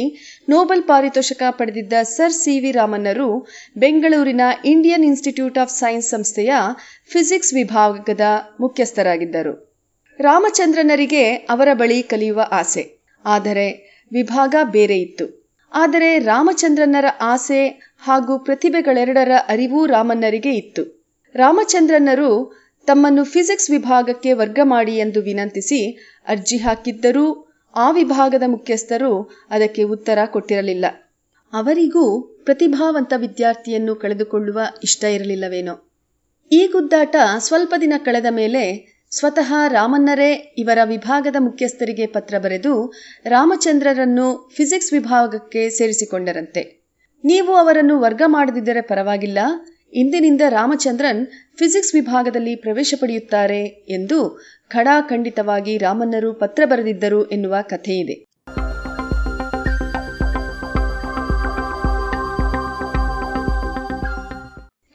[0.49, 3.29] ನೋಬೆಲ್ ಪಾರಿತೋಷಕ ಪಡೆದಿದ್ದ ಸರ್ ಸಿ ವಿ ರಾಮನ್ನರು
[3.77, 6.53] ಬೆಂಗಳೂರಿನ ಇಂಡಿಯನ್ ಇನ್ಸ್ಟಿಟ್ಯೂಟ್ ಆಫ್ ಸೈನ್ಸ್ ಸಂಸ್ಥೆಯ
[7.05, 8.21] ಫಿಸಿಕ್ಸ್ ವಿಭಾಗದ
[8.59, 9.53] ಮುಖ್ಯಸ್ಥರಾಗಿದ್ದರು.
[10.19, 13.02] ರಾಮಚಂದ್ರನರಿಗೆ ಅವರ ಬಳಿ ಕಲಿಯುವ ಆಸೆ.
[13.25, 13.67] ಆದರೆ
[14.11, 15.25] ವಿಭಾಗ ಬೇರೆ ಇತ್ತು.
[15.71, 17.61] ಆದರೆ ರಾಮಚಂದ್ರನರ ಆಸೆ
[17.99, 20.83] ಹಾಗೂ ಪ್ರತಿಭೆಗಳೆರಡರ ಅರಿವು ರಾಮನ್ನರಿಗೆ ಇತ್ತು.
[21.35, 22.29] ರಾಮಚಂದ್ರನರು
[22.87, 25.79] ತಮ್ಮನ್ನು ಫಿಸಿಕ್ಸ್ ವಿಭಾಗಕ್ಕೆ ವರ್ಗ ಮಾಡಿ ಎಂದು ವಿನಂತಿಸಿ
[26.27, 27.25] ಅರ್ಜಿ ಹಾಕಿದ್ದರೂ
[27.75, 29.11] ಆ ವಿಭಾಗದ ಮುಖ್ಯಸ್ಥರು
[29.49, 30.85] ಅದಕ್ಕೆ ಉತ್ತರ ಕೊಟ್ಟಿರಲಿಲ್ಲ.
[31.53, 32.03] ಅವರಿಗೂ
[32.43, 35.75] ಪ್ರತಿಭಾವಂತ ವಿದ್ಯಾರ್ಥಿಯನ್ನು ಕಳೆದುಕೊಳ್ಳುವ ಇಷ್ಟ ಇರಲಿಲ್ಲವೇನೋ.
[36.51, 42.93] ಈ ಗುದ್ದಾಟ ಸ್ವಲ್ಪ ದಿನ ಕಳೆದ ಮೇಲೆ ಸ್ವತಃ ರಾಮನ್ನರೇ ಇವರ ವಿಭಾಗದ ಮುಖ್ಯಸ್ಥರಿಗೆ ಪತ್ರ ಬರೆದು
[43.25, 46.83] ರಾಮಚಂದ್ರರನ್ನು ಫಿಸಿಕ್ಸ್ ವಿಭಾಗಕ್ಕೆ ಸೇರಿಸಿಕೊಂಡರಂತೆ.
[47.25, 49.39] ನೀವು ಅವರನ್ನು ವರ್ಗ ಮಾಡದಿದ್ದರೆ ಪರವಾಗಿಲ್ಲ.
[49.93, 51.27] ಇಂದಿನಿಂದ ರಾಮಚಂದ್ರನ್
[51.57, 58.25] ಫಿಸಿಕ್ಸ್ ವಿಭಾಗದಲ್ಲಿ ಪ್ರವೇಶ ಪಡೆಯುತ್ತಾರೆ ಎಂದು ಖಡಾಖಂಡಿತವಾಗಿ ರಾಮನ್ನರು ಪತ್ರ ಬರೆದಿದ್ದರು ಎನ್ನುವ ಕಥೆಯಿದೆ.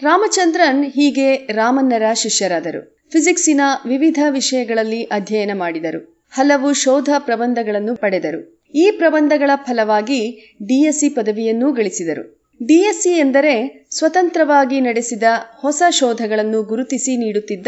[0.00, 2.97] ರಾಮಚಂದ್ರನ್ ಹೀಗೆ ರಾಮನ್ನರ ಶಿಷ್ಯರಾದರು.
[3.12, 6.26] ಫಿಸಿಕ್ಸಿನ ವಿವಿಧ ವಿಷಯಗಳಲ್ಲಿ ಅಧ್ಯಯನ ಮಾಡಿದರು.
[6.30, 8.62] ಹಲವು ಶೋಧ ಪ್ರಬಂಧಗಳನ್ನು ಪಡೆದರು.
[8.74, 12.38] ಈ ಪ್ರಬಂಧಗಳ ಫಲವಾಗಿ ಡಿಎಸ್ಸಿ ಪದವಿಯನ್ನೂ ಗಳಿಸಿದರು.
[12.66, 15.22] ಡಿಎಸ್ಸಿ ಎಂದರೆ ಸ್ವತಂತ್ರವಾಗಿ ನಡೆಸಿದ
[15.58, 17.66] ಹೊಸ ಶೋಧಗಳನ್ನು ಗುರುತಿಸಿ ನೀಡುತ್ತಿದ್ದ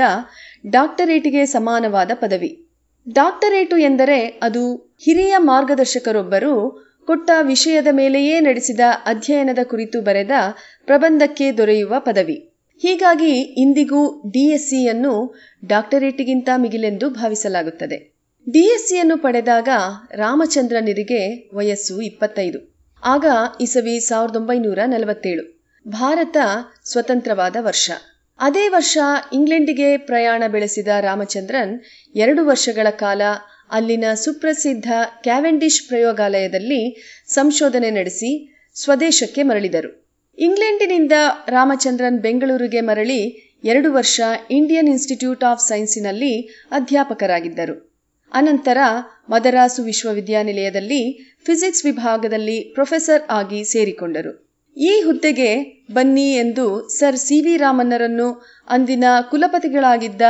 [0.70, 2.66] ಡಾಕ್ಟರೇಟಿಗೆ ಸಮಾನವಾದ ಪದವಿ.
[3.12, 10.30] ಡಾಕ್ಟರೇಟು ಎಂದರೆ ಅದು ಹಿರಿಯ ಮಾರ್ಗದರ್ಶಕರೊಬ್ಬರು ಕೊಟ್ಟ ವಿಷಯದ ಮೇಲೆಯೇ ನಡೆಸಿದ ಅಧ್ಯಯನದ ಕುರಿತು ಬರೆದ
[10.86, 12.49] ಪ್ರಬಂಧಕ್ಕೆ ದೊರೆಯುವ ಪದವಿ.
[12.82, 15.34] ಹೀಗಾಗಿ ಇಂದಿಗೂ ಡಿಎಸ್ಸಿಯನ್ನು
[15.66, 18.20] ಡಾಕ್ಟರೇಟಿಗಿಂತ ಮಿಗಿಲೆಂದು ಭಾವಿಸಲಾಗುತ್ತದೆ.
[18.52, 19.68] ಡಿಎಸ್ಸಿಯನ್ನು ಪಡೆದಾಗ
[20.14, 22.80] ರಾಮಚಂದ್ರನಿರಿಗೆ ವಯಸ್ಸು ಇಪ್ಪತ್ತೈದು.
[23.04, 23.24] ಆಗ
[23.60, 25.60] ಇಸವಿ ಸಾವಿರದ ಒಂಬೈನೂರ ನಲವತ್ತೇಳು.
[25.88, 26.36] ಭಾರತ
[26.84, 27.90] ಸ್ವತಂತ್ರವಾದ ವರ್ಷ.
[28.38, 28.98] ಅದೇ ವರ್ಷ
[29.32, 31.80] ಇಂಗ್ಲೆಂಡಿಗೆ ಪ್ರಯಾಣ ಬೆಳೆಸಿದ ರಾಮಚಂದ್ರನ್
[32.14, 33.22] ಎರಡು ವರ್ಷಗಳ ಕಾಲ
[33.70, 34.86] ಅಲ್ಲಿನ ಸುಪ್ರಸಿದ್ಧ
[35.22, 36.96] ಕ್ಯಾವೆಂಡಿಶ್ ಪ್ರಯೋಗಾಲಯದಲ್ಲಿ
[37.26, 40.09] ಸಂಶೋಧನೆ ನಡೆಸಿ ಸ್ವದೇಶಕ್ಕೆ ಮರಳಿದರು.
[40.40, 41.12] ಇಂಗ್ಲೆಂಡಿನಿಂದ
[41.48, 43.20] ರಾಮಚಂದ್ರನ್ ಬೆಂಗಳೂರಿಗೆ ಮರಳಿ
[43.64, 46.30] ಎರಡು ವರ್ಷ ಇಂಡಿಯನ್ ಇನ್ಸ್ಟಿಟ್ಯೂಟ್ ಆಫ್ ಸೈನ್ಸಿನಲ್ಲಿ
[46.70, 47.74] ಅಧ್ಯಾಪಕರಾಗಿದ್ದರು.
[48.32, 48.78] ಅನಂತರ
[49.28, 51.00] ಮದರಾಸು ವಿಶ್ವವಿದ್ಯಾನಿಲಯದಲ್ಲಿ
[51.46, 54.32] ಫಿಸಿಕ್ಸ್ ವಿಭಾಗದಲ್ಲಿ ಪ್ರೊಫೆಸರ್ ಆಗಿ ಸೇರಿಕೊಂಡರು.
[54.76, 55.50] ಈ ಹುದ್ದೆಗೆ
[55.92, 58.28] ಬನ್ನಿ ಎಂದು ಸರ್ ಸಿ ವಿ ರಾಮನ್ನರನ್ನು
[58.68, 60.22] ಅಂದಿನ ಕುಲಪತಿಗಳಾಗಿದ್ದ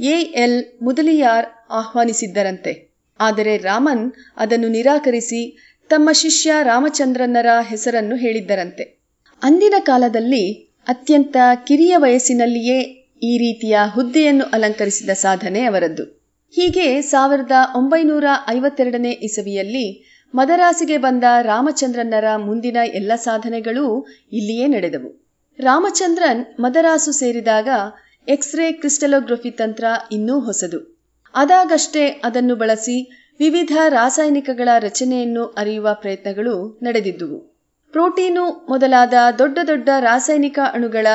[0.00, 2.72] ಎ ಎಲ್ ಮುದಲಿಯಾರ್ ಆಹ್ವಾನಿಸಿದ್ದರಂತೆ.
[3.20, 5.42] ಆದರೆ ರಾಮನ್ ಅದನ್ನು ನಿರಾಕರಿಸಿ
[5.90, 9.03] ತಮ್ಮ ಶಿಷ್ಯ ರಾಮಚಂದ್ರನ್ನರ ಹೆಸರನ್ನು ಹೇಳಿದ್ದರಂತೆ.
[9.44, 12.80] ಅಂದಿನ ಕಾಲದಲ್ಲಿ ಅತ್ಯಂತ ಕಿರಿಯ ವಯಸ್ಸಿನಲ್ಲಿಯೇ
[13.22, 16.04] ಈ ರೀತಿಯ ಹುದ್ದೆಯನ್ನು ಅಲಂಕರಿಸಿದ ಸಾಧನೆ ಅವರದ್ದು.
[16.54, 25.24] ಹೀಗೆ ಸಾವಿರದ ಒಂಬೈನೂರ ಐವತ್ತೆರಡನೇ ಇಸವಿಯಲ್ಲಿ ಮದರಾಸಿಗೆ ಬಂದ ರಾಮಚಂದ್ರನ್ನರ ಮುಂದಿನ ಎಲ್ಲ ಸಾಧನೆಗಳೂ ಇಲ್ಲಿಯೇ ನಡೆದವು.
[25.58, 27.68] ರಾಮಚಂದ್ರನ್ ಮದರಾಸು ಸೇರಿದಾಗ
[28.28, 31.04] ಎಕ್ಸ್ರೇ ಕ್ರಿಸ್ಟಲೋಗ್ರಫಿ ತಂತ್ರ ಇನ್ನೂ ಹೊಸದು.
[31.34, 33.10] ಅದಾಗಷ್ಟೇ ಅದನ್ನು ಬಳಸಿ
[33.40, 37.53] ವಿವಿಧ ರಾಸಾಯನಿಕಗಳ ರಚನೆಯನ್ನು ಅರಿಯುವ ಪ್ರಯತ್ನಗಳು ನಡೆದಿದ್ದುವು.
[37.94, 41.06] ಪ್ರೋಟೀನು ಮೊದಲಾದ ದೊಡ್ಡ ದೊಡ್ಡ ರಾಸಾಯನಿಕ ಅಣುಗಳ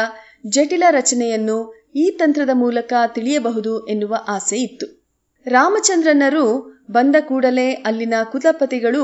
[0.48, 1.58] ಜಟಿಲ ರಚನೆಯನ್ನು
[1.96, 4.88] ಈ ತಂತ್ರದ ಮೂಲಕ ತಿಳಿಯಬಹುದು ಎನ್ನುವ ಆಸೆ ಇತ್ತು.
[5.46, 6.46] ರಾಮಚಂದ್ರನರು
[6.92, 9.04] ಬಂದ ಕೂಡಲೇ ಅಲ್ಲಿನ ಕುಲಪತಿಗಳು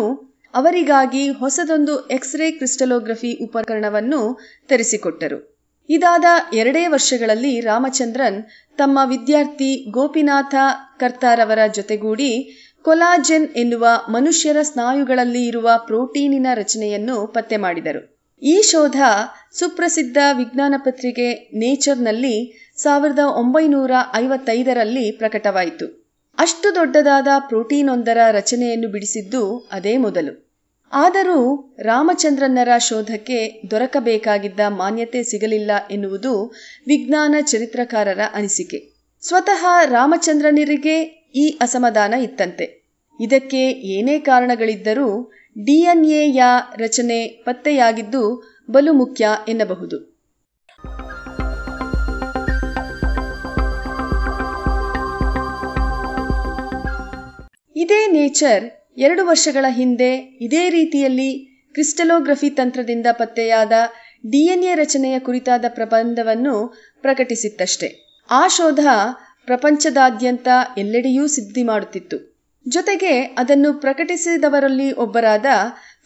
[0.54, 5.40] ಅವರಿಗಾಗಿ ಹೊಸದೊಂದು ಎಕ್ಸ್ರೇ ಕ್ರಿಸ್ಟಲೋಗ್ರಫಿ ಉಪಕರಣವನ್ನು ತರಿಸಿಕೊಟ್ಟರು.
[5.90, 8.44] ಇದಾದ ಎರಡೇ ವರ್ಷಗಳಲ್ಲಿ ರಾಮಚಂದ್ರನ್
[8.78, 10.56] ತಮ್ಮ ವಿದ್ಯಾರ್ಥಿ ಗೋಪಿನಾಥ
[11.00, 12.32] ಕರ್ತಾರವರ ಜೊತೆಗೂಡಿ
[12.86, 18.02] ಕೊಲಾಜೆನ್ ಎನ್ನುವ ಮನುಷ್ಯರ ಸ್ನಾಯುಗಳಲ್ಲಿ ಇರುವ ಪ್ರೋಟೀನಿನ ರಚನೆಯನ್ನು ಪತ್ತೆ ಮಾಡಿದರು.
[18.42, 19.02] ಈ ಶೋಧ
[19.54, 22.36] ಸುಪ್ರಸಿದ್ಧ ವಿಜ್ಞಾನ ಪತ್ರಿಕೆ ನೇಚರ್ನಲ್ಲಿ
[22.78, 26.06] ಸಾವಿರದ ಒಂಬೈನೂರ ಐವತ್ತೈದರಲ್ಲಿ ಪ್ರಕಟವಾಯಿತು.
[26.38, 30.46] ಅಷ್ಟು ದೊಡ್ಡದಾದ ಪ್ರೋಟೀನೊಂದರ ರಚನೆಯನ್ನು ಬಿಡಿಸಿದ್ದು ಅದೇ ಮೊದಲು.
[30.94, 36.54] ಆದರೂ ರಾಮಚಂದ್ರನ್ನರ ಶೋಧಕ್ಕೆ ದೊರಕಬೇಕಾಗಿದ್ದ ಮಾನ್ಯತೆ ಸಿಗಲಿಲ್ಲ ಎನ್ನುವುದು
[36.88, 38.96] ವಿಜ್ಞಾನ ಚರಿತ್ರಕಾರರ ಅನಿಸಿಕೆ.
[39.22, 42.86] ಸ್ವತಃ ರಾಮಚಂದ್ರನಿಗೆ ಈ ಅಸಮಾಧಾನ ಇತ್ತಂತೆ.
[43.20, 45.32] ಇದಕ್ಕೆ ಏನೇ ಕಾರಣಗಳಿದ್ದರೂ
[45.66, 46.44] ಡಿಎನ್ಎಯ
[46.78, 50.16] ರಚನೆ ಪತ್ತೆಯಾಗಿದ್ದು ಬಲು ಮುಖ್ಯ ಎನ್ನಬಹುದು.
[57.76, 58.64] ಇದೇ ನೇಚರ್
[58.98, 63.72] ಎರಡು ವರ್ಷಗಳ ಹಿಂದೆ ಇದೇ ರೀತಿಯಲ್ಲಿ ಕ್ರಿಸ್ಟಲೋಗ್ರಫಿ ತಂತ್ರದಿಂದ ಪತ್ತೆಯಾದ
[64.32, 68.06] ಡಿಎನ್ಎ ರಚನೆಯ ಕುರಿತಾದ ಪ್ರಬಂಧವನ್ನು ಪ್ರಕಟಿಸಿತ್ತಷ್ಟೆ.
[68.32, 68.80] ಆ ಶೋಧ
[69.46, 70.48] ಪ್ರಪಂಚದಾದ್ಯಂತ
[70.78, 72.36] ಎಲ್ಲೆಡೆಯೂ ಸಿದ್ಧಿ ಮಾಡುತ್ತಿತ್ತು.
[72.68, 75.46] ಜೊತೆಗೆ ಅದನ್ನು ಪ್ರಕಟಿಸಿದವರಲ್ಲಿ ಒಬ್ಬರಾದ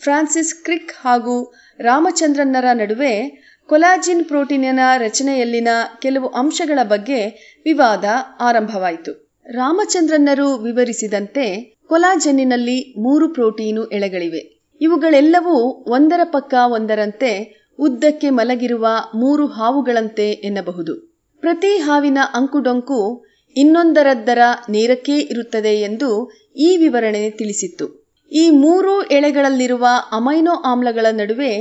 [0.02, 5.68] ಫ್ರಾನ್ಸಿಸ್ ಕ್ರಿಕ್ ಹಾಗೂ ರಾಮಚಂದ್ರನ್ನರ ನಡುವೆ ಕೊಲಾಜಿನ್ ಪ್ರೋಟೀನಿನ ರಚನೆಯಲ್ಲಿನ
[6.02, 7.26] ಕೆಲವು ಅಂಶಗಳ ಬಗ್ಗೆ
[7.66, 8.06] ವಿವಾದ
[8.40, 9.44] ಆರಂಭವಾಯಿತು.
[9.52, 14.60] ರಾಮಚಂದ್ರನ್ನರು ವಿವರಿಸಿದಂತೆ ಕೊಲಾಜೆನ್ನಿನಲ್ಲಿ ಮೂರು ಪ್ರೋಟೀನು ಎಳೆಗಳಿವೆ.
[14.82, 15.56] ಇವುಗಳೆಲ್ಲವೂ
[15.92, 21.10] ಒಂದರ ಪಕ್ಕ ಒಂದರಂತೆ ಉದ್ದಕ್ಕೆ ಮಲಗಿರುವ ಮೂರು ಹಾವುಗಳಂತೆ ಎನ್ನಬಹುದು.
[21.40, 26.10] ಪ್ರತಿ ಹಾವಿನ ಅಂಕುಡೊಂಕು ಇನ್ನೊಂದರದ್ದರ ನೇರಕ್ಕೇ ಇರುತ್ತದೆ ಎಂದು
[26.56, 27.86] ಈ ವಿವರಣೆ ತಿಳಿಸಿತ್ತು.
[28.32, 31.52] ಈ ಮೂರು ಎಳೆಗಳಲ್ಲಿರುವ ಅಮೈನೋ ಆಮ್ಲಗಳ ನಡುವೆ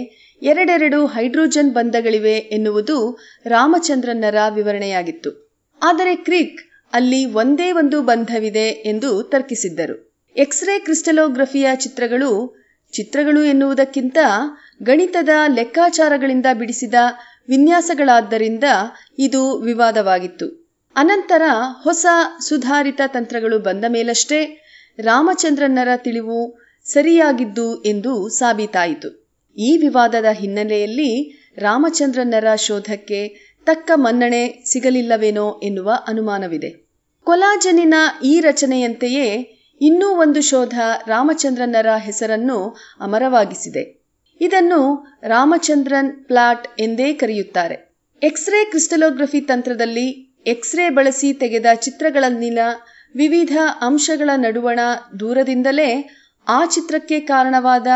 [0.42, 2.96] ಎರಡೆರಡು ಹೈಡ್ರೋಜನ್ ಬಂಧಗಳಿವೆ ಎನ್ನುವುದು
[3.46, 5.30] ರಾಮಚಂದ್ರನ್ನರ ವಿವರಣೆಯಾಗಿತ್ತು.
[5.82, 6.60] ಆದರೆ ಕ್ರಿಕ್
[6.92, 9.96] ಅಲ್ಲಿ ಒಂದೇ ಒಂದು ಬಂಧವಿದೆ ಎಂದು ತರ್ಕಿಸಿದ್ದರು.
[10.36, 12.30] ಎಕ್ಸ್ರೇ ಕ್ರಿಸ್ಟಲೋಗ್ರಫಿಯ ಚಿತ್ರಗಳು
[12.92, 14.18] ಚಿತ್ರಗಳು ಎನ್ನುವುದಕ್ಕಿಂತ
[14.82, 16.94] ಗಣಿತದ ಲೆಕ್ಕಾಚಾರಗಳಿಂದ ಬಿಡಿಸಿದ
[17.48, 18.64] ವಿನ್ಯಾಸಗಳಾದ್ದರಿಂದ
[19.18, 20.67] ಇದು ವಿವಾದವಾಗಿತ್ತು.
[21.00, 21.42] ಅನಂತರ
[21.82, 22.06] ಹೊಸ
[22.40, 24.64] ಸುಧಾರಿತ ತಂತ್ರಗಳು ಬಂದ ಮೇಲಷ್ಟೇ
[24.98, 29.28] ರಾಮಚಂದ್ರನ್ನರ ತಿಳಿವು ಸರಿಯಾಗಿದ್ದು ಎಂದು ಸಾಬೀತಾಯಿತು.
[29.56, 33.28] ಈ ವಿವಾದದ ಹಿನ್ನೆಲೆಯಲ್ಲಿ ರಾಮಚಂದ್ರನ್ನರ ಶೋಧಕ್ಕೆ
[33.64, 36.88] ತಕ್ಕ ಮನ್ನಣೆ ಸಿಗಲಿಲ್ಲವೇನೋ ಎನ್ನುವ ಅನುಮಾನವಿದೆ.
[37.24, 37.94] ಕೊಲಾಜನಿನ
[38.24, 39.26] ಈ ರಚನೆಯಂತೆಯೇ
[39.80, 40.74] ಇನ್ನೂ ಒಂದು ಶೋಧ
[41.06, 44.02] ರಾಮಚಂದ್ರನ್ನರ ಹೆಸರನ್ನು ಅಮರವಾಗಿಸಿದೆ.
[44.40, 47.92] ಇದನ್ನು ರಾಮಚಂದ್ರನ್ ಪ್ಲಾಟ್ ಎಂದೇ ಕರೆಯುತ್ತಾರೆ.
[48.22, 52.60] ಎಕ್ಸ್ರೇ ಕ್ರಿಸ್ಟಲೋಗ್ರಫಿ ತಂತ್ರದಲ್ಲಿ ಎಕ್ಸ್ರೇ ಬಳಸಿ ತೆಗೆದ ಚಿತ್ರಗಳಲ್ಲಿನ
[53.14, 54.80] ವಿವಿಧ ಅಂಶಗಳ ನಡುವಣ
[55.20, 55.90] ದೂರದಿಂದಲೇ
[56.46, 57.88] ಆ ಚಿತ್ರಕ್ಕೆ ಕಾರಣವಾದ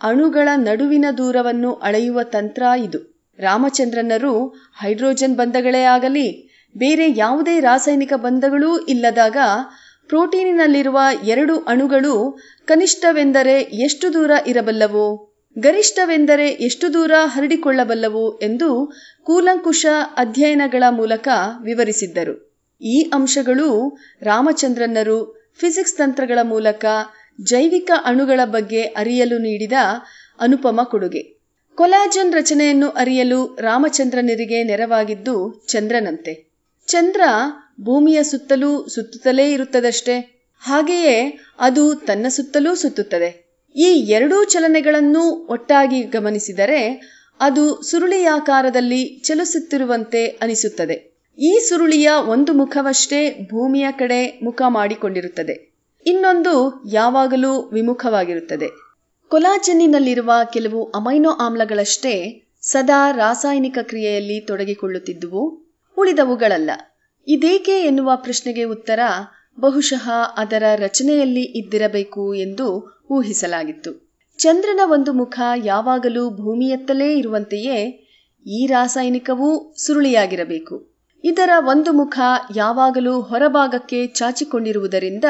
[0.00, 3.00] ಅಣುಗಳ ನಡುವಿನ ದೂರವನ್ನು ಅಳೆಯುವ ತಂತ್ರ ಇದು.
[3.38, 4.32] ರಾಮಚಂದ್ರನರು
[4.80, 6.26] ಹೈಡ್ರೋಜನ್ ಬಂಧಗಳೇ ಆಗಲಿ,
[6.74, 9.38] ಬೇರೆ ಯಾವುದೇ ರಾಸಾಯನಿಕ ಬಂಧಗಳೂ ಇಲ್ಲದಾಗ
[10.10, 12.14] ಪ್ರೋಟೀನಿನಲ್ಲಿರುವ ಎರಡು ಅಣುಗಳು
[12.68, 13.54] ಕನಿಷ್ಠವೆಂದರೆ
[13.86, 15.06] ಎಷ್ಟು ದೂರ ಇರಬಲ್ಲವು?
[15.56, 19.86] ಗರಿಷ್ಠವೆಂದರೆ ಎಷ್ಟು ದೂರ ಹರಡಿಕೊಳ್ಳಬಲ್ಲವು ಎಂದು ಕೂಲಂಕುಷ
[20.16, 21.28] ಅಧ್ಯಯನಗಳ ಮೂಲಕ
[21.62, 22.54] ವಿವರಿಸಿದ್ದರು.
[22.82, 26.84] ಈ ಅಂಶಗಳು ರಾಮಚಂದ್ರನ್ನರು ಫಿಸಿಕ್ಸ್ ತಂತ್ರಗಳ ಮೂಲಕ
[27.42, 29.72] ಜೈವಿಕ ಅಣುಗಳ ಬಗ್ಗೆ ಅರಿಯಲು ನೀಡಿದ
[30.40, 31.22] ಅನುಪಮ ಕೊಡುಗೆ.
[31.74, 36.54] ಕೊಲಾಜನ್ ರಚನೆಯನ್ನು ಅರಿಯಲು ರಾಮಚಂದ್ರನರಿಗೆ ನೆರವಾಗಿದ್ದು ಚಂದ್ರನಂತೆ.
[36.86, 37.20] ಚಂದ್ರ
[37.80, 43.43] ಭೂಮಿಯ ಸುತ್ತಲೂ ಸುತ್ತುತ್ತಲೇ ಇರುತ್ತದಷ್ಟೇ, ಹಾಗೆಯೇ ಅದು ತನ್ನ ಸುತ್ತಲೂ ಸುತ್ತುತ್ತದೆ.
[43.74, 46.80] ಈ ಎರಡೂ ಚಲನೆಗಳನ್ನು ಒಟ್ಟಾಗಿ ಗಮನಿಸಿದರೆ
[47.40, 51.14] ಅದು ಸುರುಳಿಯಾಕಾರದಲ್ಲಿ ಚಲಿಸುತ್ತಿರುವಂತೆ ಅನಿಸುತ್ತದೆ.
[51.38, 55.74] ಈ ಸುರುಳಿಯ ಒಂದು ಮುಖವಷ್ಟೇ ಭೂಮಿಯ ಕಡೆ ಮುಖ ಮಾಡಿಕೊಂಡಿರುತ್ತದೆ.
[56.06, 58.68] ಇನ್ನೊಂದು ಯಾವಾಗಲೂ ವಿಮುಖವಾಗಿರುತ್ತದೆ.
[59.28, 65.42] ಕೊಲಾಜನ್ನಿನಲ್ಲಿರುವ ಕೆಲವು ಅಮೈನೋ ಆಮ್ಲಗಳಷ್ಟೇ ಸದಾ ರಾಸಾಯನಿಕ ಕ್ರಿಯೆಯಲ್ಲಿ ತೊಡಗಿಕೊಳ್ಳುತ್ತಿದ್ದುವು,
[65.96, 66.70] ಉಳಿದವುಗಳಲ್ಲ.
[67.28, 69.00] ಇದೇಕೆ ಎನ್ನುವ ಪ್ರಶ್ನೆಗೆ ಉತ್ತರ
[69.58, 72.66] ಬಹುಶಃ ಅದರ ರಚನೆಯಲ್ಲಿ ಇದ್ದಿರಬೇಕು ಎಂದು
[73.10, 73.90] ಊಹಿಸಲಾಗಿತ್ತು.
[74.38, 77.78] ಚಂದ್ರನ ಒಂದು ಮುಖ ಯಾವಾಗಲೂ ಭೂಮಿಯತ್ತಲೇ ಇರುವಂತೆಯೇ
[78.46, 80.94] ಈ ರಾಸಾಯನಿಕವೂ ಸುರುಳಿಯಾಗಿರಬೇಕು.
[81.24, 82.18] ಇದರ ಒಂದು ಮುಖ
[82.56, 85.24] ಯಾವಾಗಲೂ ಹೊರಭಾಗಕ್ಕೆ ಚಾಚಿಕೊಂಡಿರುವುದರಿಂದ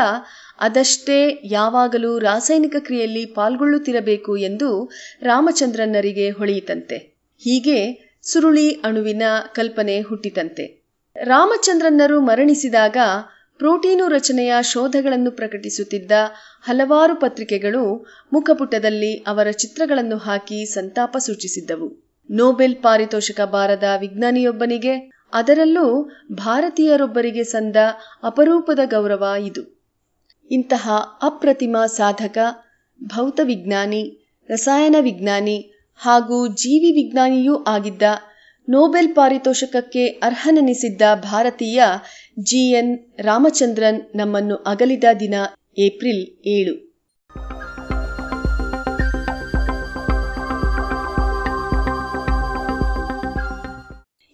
[0.58, 4.90] ಅದಷ್ಟೇ ಯಾವಾಗಲೂ ರಾಸಾಯನಿಕ ಕ್ರಿಯೆಯಲ್ಲಿ ಪಾಲ್ಗೊಳ್ಳುತ್ತಿರಬೇಕು ಎಂದು
[5.22, 6.96] ರಾಮಚಂದ್ರನ್ನರಿಗೆ ಹೊಳೆಯಿತಂತೆ.
[7.42, 7.78] ಹೀಗೆ
[8.22, 9.22] ಸುರುಳಿ ಅಣುವಿನ
[9.54, 10.64] ಕಲ್ಪನೆ ಹುಟ್ಟಿತಂತೆ.
[11.16, 12.96] ರಾಮಚಂದ್ರನ್ನರು ಮರಣಿಸಿದಾಗ
[13.58, 16.12] ಪ್ರೋಟೀನು ರಚನೆಯ ಶೋಧಗಳನ್ನು ಪ್ರಕಟಿಸುತ್ತಿದ್ದ
[16.62, 21.88] ಹಲವಾರು ಪತ್ರಿಕೆಗಳು ಮುಖಪುಟದಲ್ಲಿ ಅವರ ಚಿತ್ರಗಳನ್ನು ಹಾಕಿ ಸಂತಾಪ ಸೂಚಿಸಿದ್ದವು.
[22.30, 24.94] ನೋಬೆಲ್ ಪಾರಿತೋಷಕ ಬಾರದ ವಿಜ್ಞಾನಿಯೊಬ್ಬನಿಗೆ,
[25.32, 27.76] ಅದರಲ್ಲೂ ಭಾರತೀಯರೊಬ್ಬರಿಗೆ ಸಂದ
[28.22, 29.62] ಅಪರೂಪದ ಗೌರವ ಇದು.
[30.50, 30.90] ಇಂತಹ
[31.22, 32.38] ಅಪ್ರತಿಮ ಸಾಧಕ,
[33.04, 34.02] ಭೌತ ವಿಜ್ಞಾನಿ,
[34.48, 35.58] ರಸಾಯನ ವಿಜ್ಞಾನಿ
[36.00, 38.02] ಹಾಗೂ ಜೀವಿ ವಿಜ್ಞಾನಿಯೂ ಆಗಿದ್ದ
[38.68, 41.82] ನೋಬೆಲ್ ಪಾರಿತೋಷಕಕ್ಕೆ ಅರ್ಹನೆನಿಸಿದ್ದ ಭಾರತೀಯ
[42.38, 45.34] ಜಿಎನ್ ರಾಮಚಂದ್ರನ್ ನಮ್ಮನ್ನು ಅಗಲಿದ ದಿನ
[45.78, 46.94] ಏಪ್ರಿಲ್ ಏಳು.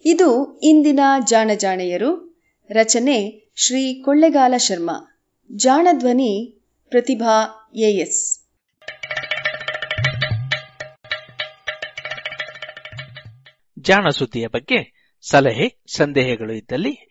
[0.05, 5.21] ಇದು ಇಂದಿನ ಜಾಣಜಾಣೆಯರು ರಚನೆ ಶ್ರೀ ಕೊಳ್ಳೆಗಾಲ ಶರ್ಮಾ.
[5.55, 8.41] ಜಾಣಧ್ವನಿ ಪ್ರತಿಭಾ ಎಎಸ್.
[13.79, 17.10] ಜಾಣ ಸುದ್ದಿಯ ಬಗ್ಗೆ ಸಲಹೆ, ಸಂದೇಹಗಳು ಇದ್ದಲ್ಲಿ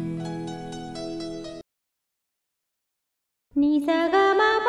[3.53, 4.65] にざがまば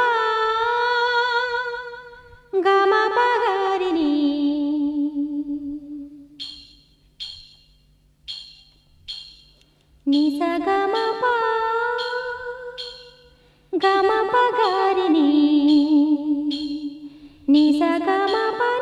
[2.60, 4.00] がまばがりに。
[10.04, 10.98] にざがまば
[13.78, 15.20] がまばがりに。
[17.46, 18.81] にざがまば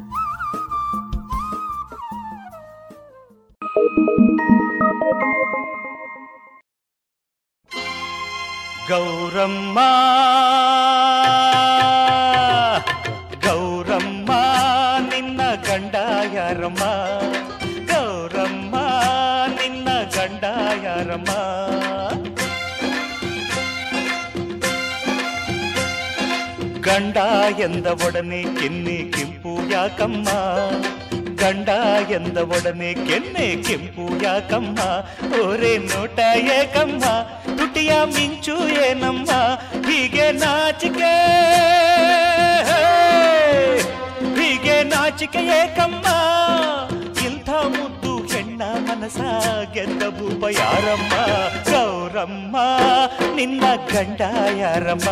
[53.35, 53.63] ನಿನ್ನ
[53.93, 54.21] ಗಂಡ
[54.59, 55.09] ಯಾರಮ್ಮ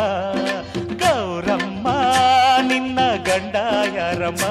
[1.04, 1.88] ಗೌರಮ್ಮ
[2.68, 3.56] ನಿನ್ನ ಗಂಡ
[3.96, 4.46] ಯಾರಮ್ಮ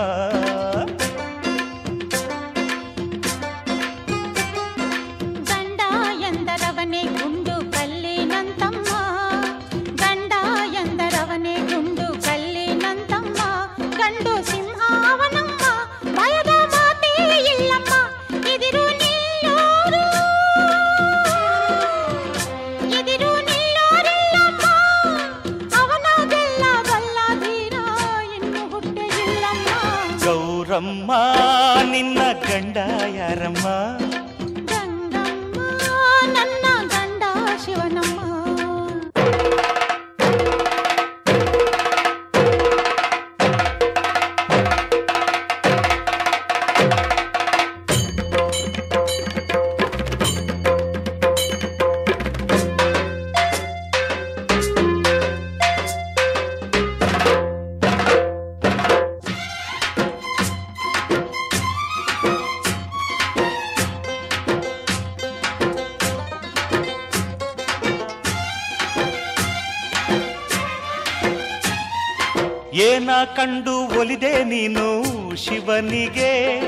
[75.78, 76.58] ಅವನಿಗೆ,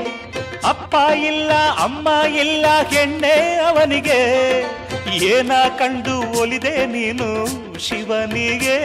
[0.67, 4.19] ಅಪ್ಪ ಇಲ್ಲ, ಅಮ್ಮ ಇಲ್ಲ, ಹೆಣ್ಣೆ ಅವನಿಗೆ.
[5.25, 7.27] ಏನ ಕಂಡು ಒಲಿದೆ ನೀನು
[7.79, 8.77] ಶಿವನಿಗೆ?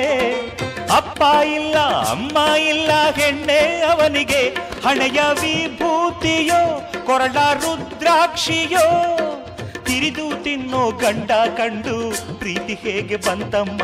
[0.97, 1.79] ಅಪ್ಪ ಇಲ್ಲ,
[2.11, 4.43] ಅಮ್ಮ ಇಲ್ಲ, ಹೆಣ್ಣೆ ಅವನಿಗೆ.
[4.85, 8.85] ಹಣೆಯ ವಿಭೂತಿಯೋ, ಕೊರಳ ರುದ್ರಾಕ್ಷಿಯೋ.
[9.85, 11.99] ತಿರಿದು ತಿನ್ನೋ ಗಂಡ ಕಂಡು,
[12.39, 13.83] ಪ್ರೀತಿ ಹೇಗೆ ಬಂತಮ್ಮ?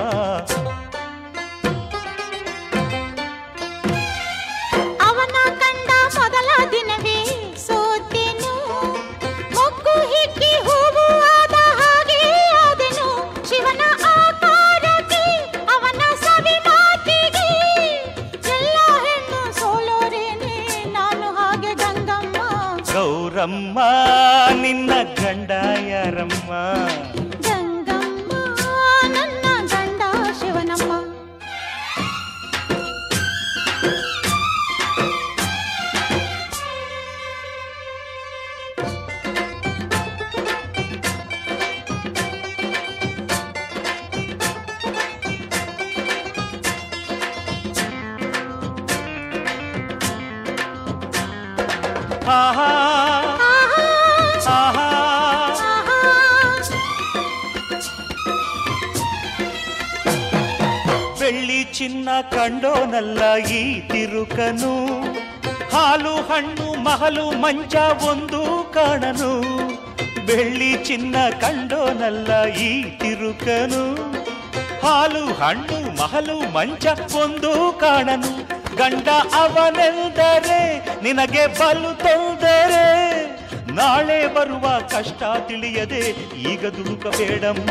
[67.75, 69.33] ಒಂದು ಕಾಣನು,
[70.27, 73.85] ಬೆಳ್ಳಿ ಚಿನ್ನ ಕಂಡೋನಲ್ಲ ಈ ತಿರುಕನು.
[74.83, 76.87] ಹಾಲು, ಹಣ್ಣು, ಮಹಲು, ಮಂಚ
[77.17, 78.33] ಒಂದು ಕಾಣನು,
[78.77, 80.61] ಗಂಡ ಅವನೆಂದರೆ
[81.03, 82.87] ನಿನಗೆ ಬಲು ತೊಂದರೆ.
[83.75, 86.01] ನಾಳೆ ಬರುವ ಕಷ್ಟ ತಿಳಿಯದೆ
[86.51, 87.71] ಈಗ ದುಡುಕಬೇಡಮ್ಮ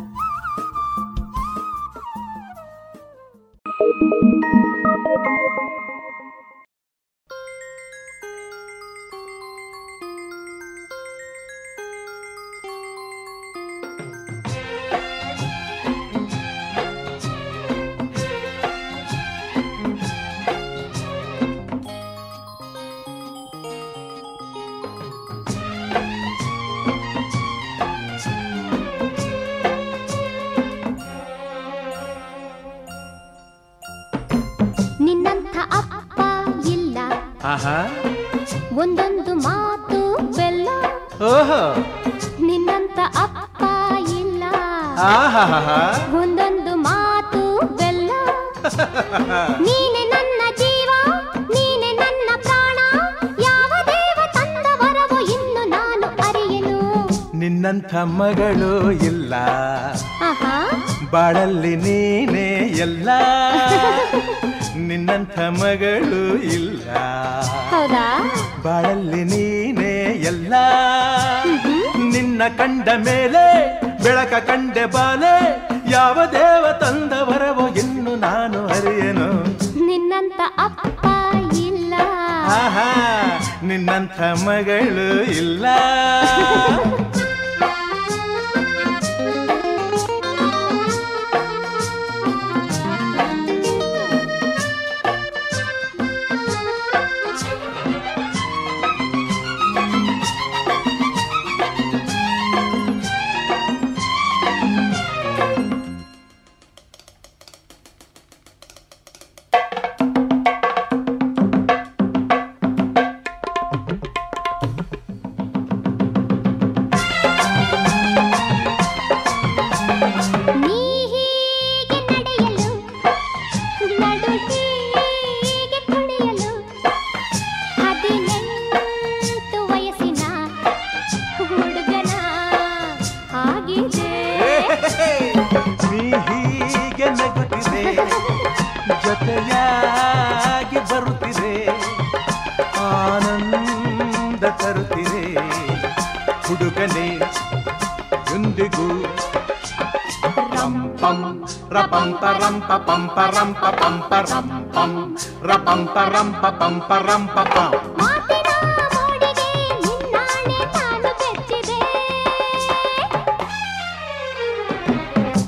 [156.91, 157.57] ರಂಪ ಪಪ.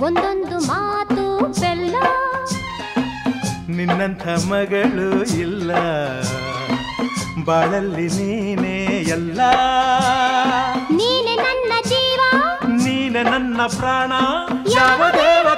[0.03, 1.95] ಒಂದೊಂದು ಮಾತು ಬೆಲ್ಲ.
[3.69, 5.71] ನಿನ್ನಂಥ ಮಗಳು ಇಲ್ಲ.
[7.45, 9.41] ಬಾಳಲ್ಲಿ ನೀನೇ ಎಲ್ಲ.
[10.91, 12.21] ನೀನೆ ನನ್ನ ಜೀವ.
[12.67, 14.11] ನೀನೆ ನನ್ನ ಪ್ರಾಣ.
[14.69, 15.54] ಯಾವ ದೇವ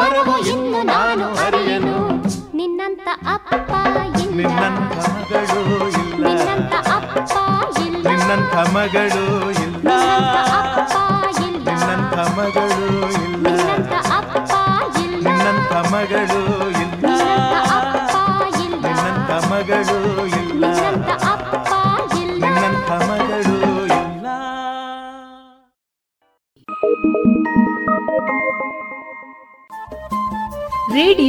[0.00, 1.94] ವರವು ಇನ್ನು ನಾನು ಅರಿಯನು.
[2.56, 3.70] ನಿನ್ನಂತ ಅಪ್ಪ
[4.20, 4.36] ಇಲ್ಲ.
[4.36, 6.26] ನಿನ್ನಂಥ ಮಗಳು ಇಲ್ಲ.
[6.28, 7.32] ನಿನ್ನಂತ ಅಪ್ಪ
[7.80, 8.08] ಇಲ್ಲ.
[8.08, 9.88] ನಿನ್ನಂತ ಮಗಳು ಇಲ್ಲ.
[11.66, 13.46] ನಿನ್ನಂತ ಮಗಳು ಇಲ್ಲ.
[13.48, 14.52] ನಿನ್ನಂತ ಅಪ್ಪ
[14.98, 15.28] ಇಲ್ಲ.
[15.28, 17.06] ನಿನ್ನಂತ ಮಗಳು ಇಲ್ಲ.
[18.84, 19.30] ನಿನ್ನಂಥ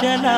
[0.00, 0.37] chela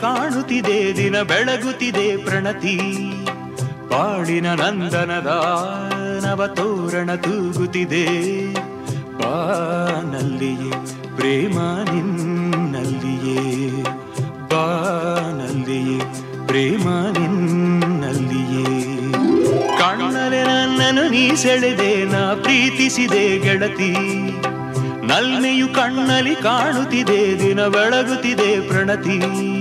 [0.00, 2.76] ಕಾಣುತ್ತಿದೆ, ದಿನ ಬೆಳಗುತ್ತಿದೆ ಪ್ರಣತಿ.
[3.88, 5.26] ಪಾಡಿನ ನಂದನದ
[6.24, 8.06] ನವ ತೋರಣ ತೂಗುತ್ತಿದೆ.
[9.18, 10.70] ಬಾನಲ್ಲಿಯೇ,
[11.16, 11.58] ಪ್ರೇಮ
[11.92, 13.70] ನಿನ್ನಲ್ಲಿಯೇ.
[14.50, 15.98] ಬಾನಲ್ಲಿಯೇ,
[16.46, 16.88] ಪ್ರೇಮ
[17.18, 18.74] ನಿನ್ನಲ್ಲಿಯೇ.
[19.78, 23.92] ಕಣ್ಣಲೆ ನನ್ನನ್ನು ನೀ ಸೆಳೆದೆ, ನಾ ಪ್ರೀತಿಸಿದೆ ಗೆಳತಿ.
[25.06, 29.53] ನಲ್ಮೆಯು ಕಣ್ಣಲ್ಲಿ ಕಾಣುತ್ತಿದೆ, ದಿನ ಬೆಳಗುತ್ತಿದೆ ಪ್ರಣತಿ.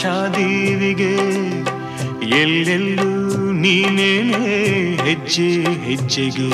[0.00, 1.14] ಆಶಾದೇವಿಗೆ
[2.40, 3.08] ಎಲ್ಲೆಲ್ಲೂ
[3.52, 4.38] ನೀನೇನೇ
[5.04, 5.48] ಹೆಜ್ಜೆ
[5.84, 6.48] ಹೆಜ್ಜೆಗೆ.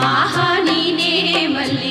[0.00, 1.10] ಆಹಾ ನೀನೇ
[1.46, 1.81] ಮಲ್ಲಿಗೆ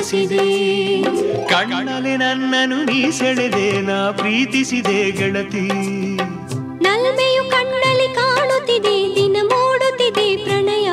[0.00, 1.02] ಸೊಗಸಿದೆ
[1.48, 5.66] ಕಣ್ಣಲ್ಲಿ ನನ್ನನು ನೀ ಸೆಳೆದೆ ನಾ ಪ್ರೀತಿಸಿದೆ ಗೆಳತಿ.
[6.82, 10.90] ನಲ್ಮೆಯು ಕಣ್ಣಲ್ಲಿ ಕಾಣುತ್ತಿದೆ ದಿನ ಮೂಡುತ್ತಿದೆ ಪ್ರಣಯ.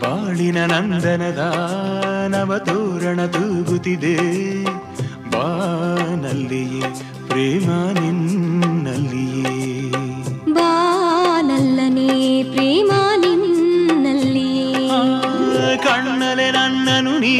[0.00, 1.42] ಬಾಳಿನ ನಂದನದ
[2.28, 4.16] ನವತೋರಣ ತೂಗುತ್ತಿದೆ.
[5.30, 6.80] ಬಾನಲ್ಲಿಯೇ
[7.28, 8.49] ಪ್ರೇಮ ನಿನ್ನಲ್ಲಿಯೇ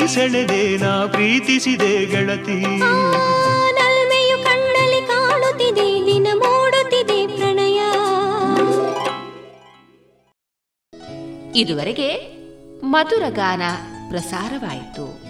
[0.07, 2.79] ಸೆಳೆದೆ ನಾ ಪ್ರೀತಿಸಿದೆ ಗೆಳತಿ.
[3.73, 7.81] ನಲ್ಮೆಯು ಕಣ್ಣಲ್ಲಿ ಕಾಣುತ್ತಿದೆ ದಿನ ಮೂಡುತ್ತಿದೆ ಪ್ರಣಯ.
[11.61, 12.41] ಇದುವರೆಗೆ
[12.85, 13.63] ಮಧುರ ಗಾನ
[14.11, 15.30] ಪ್ರಸಾರವಾಯಿತು.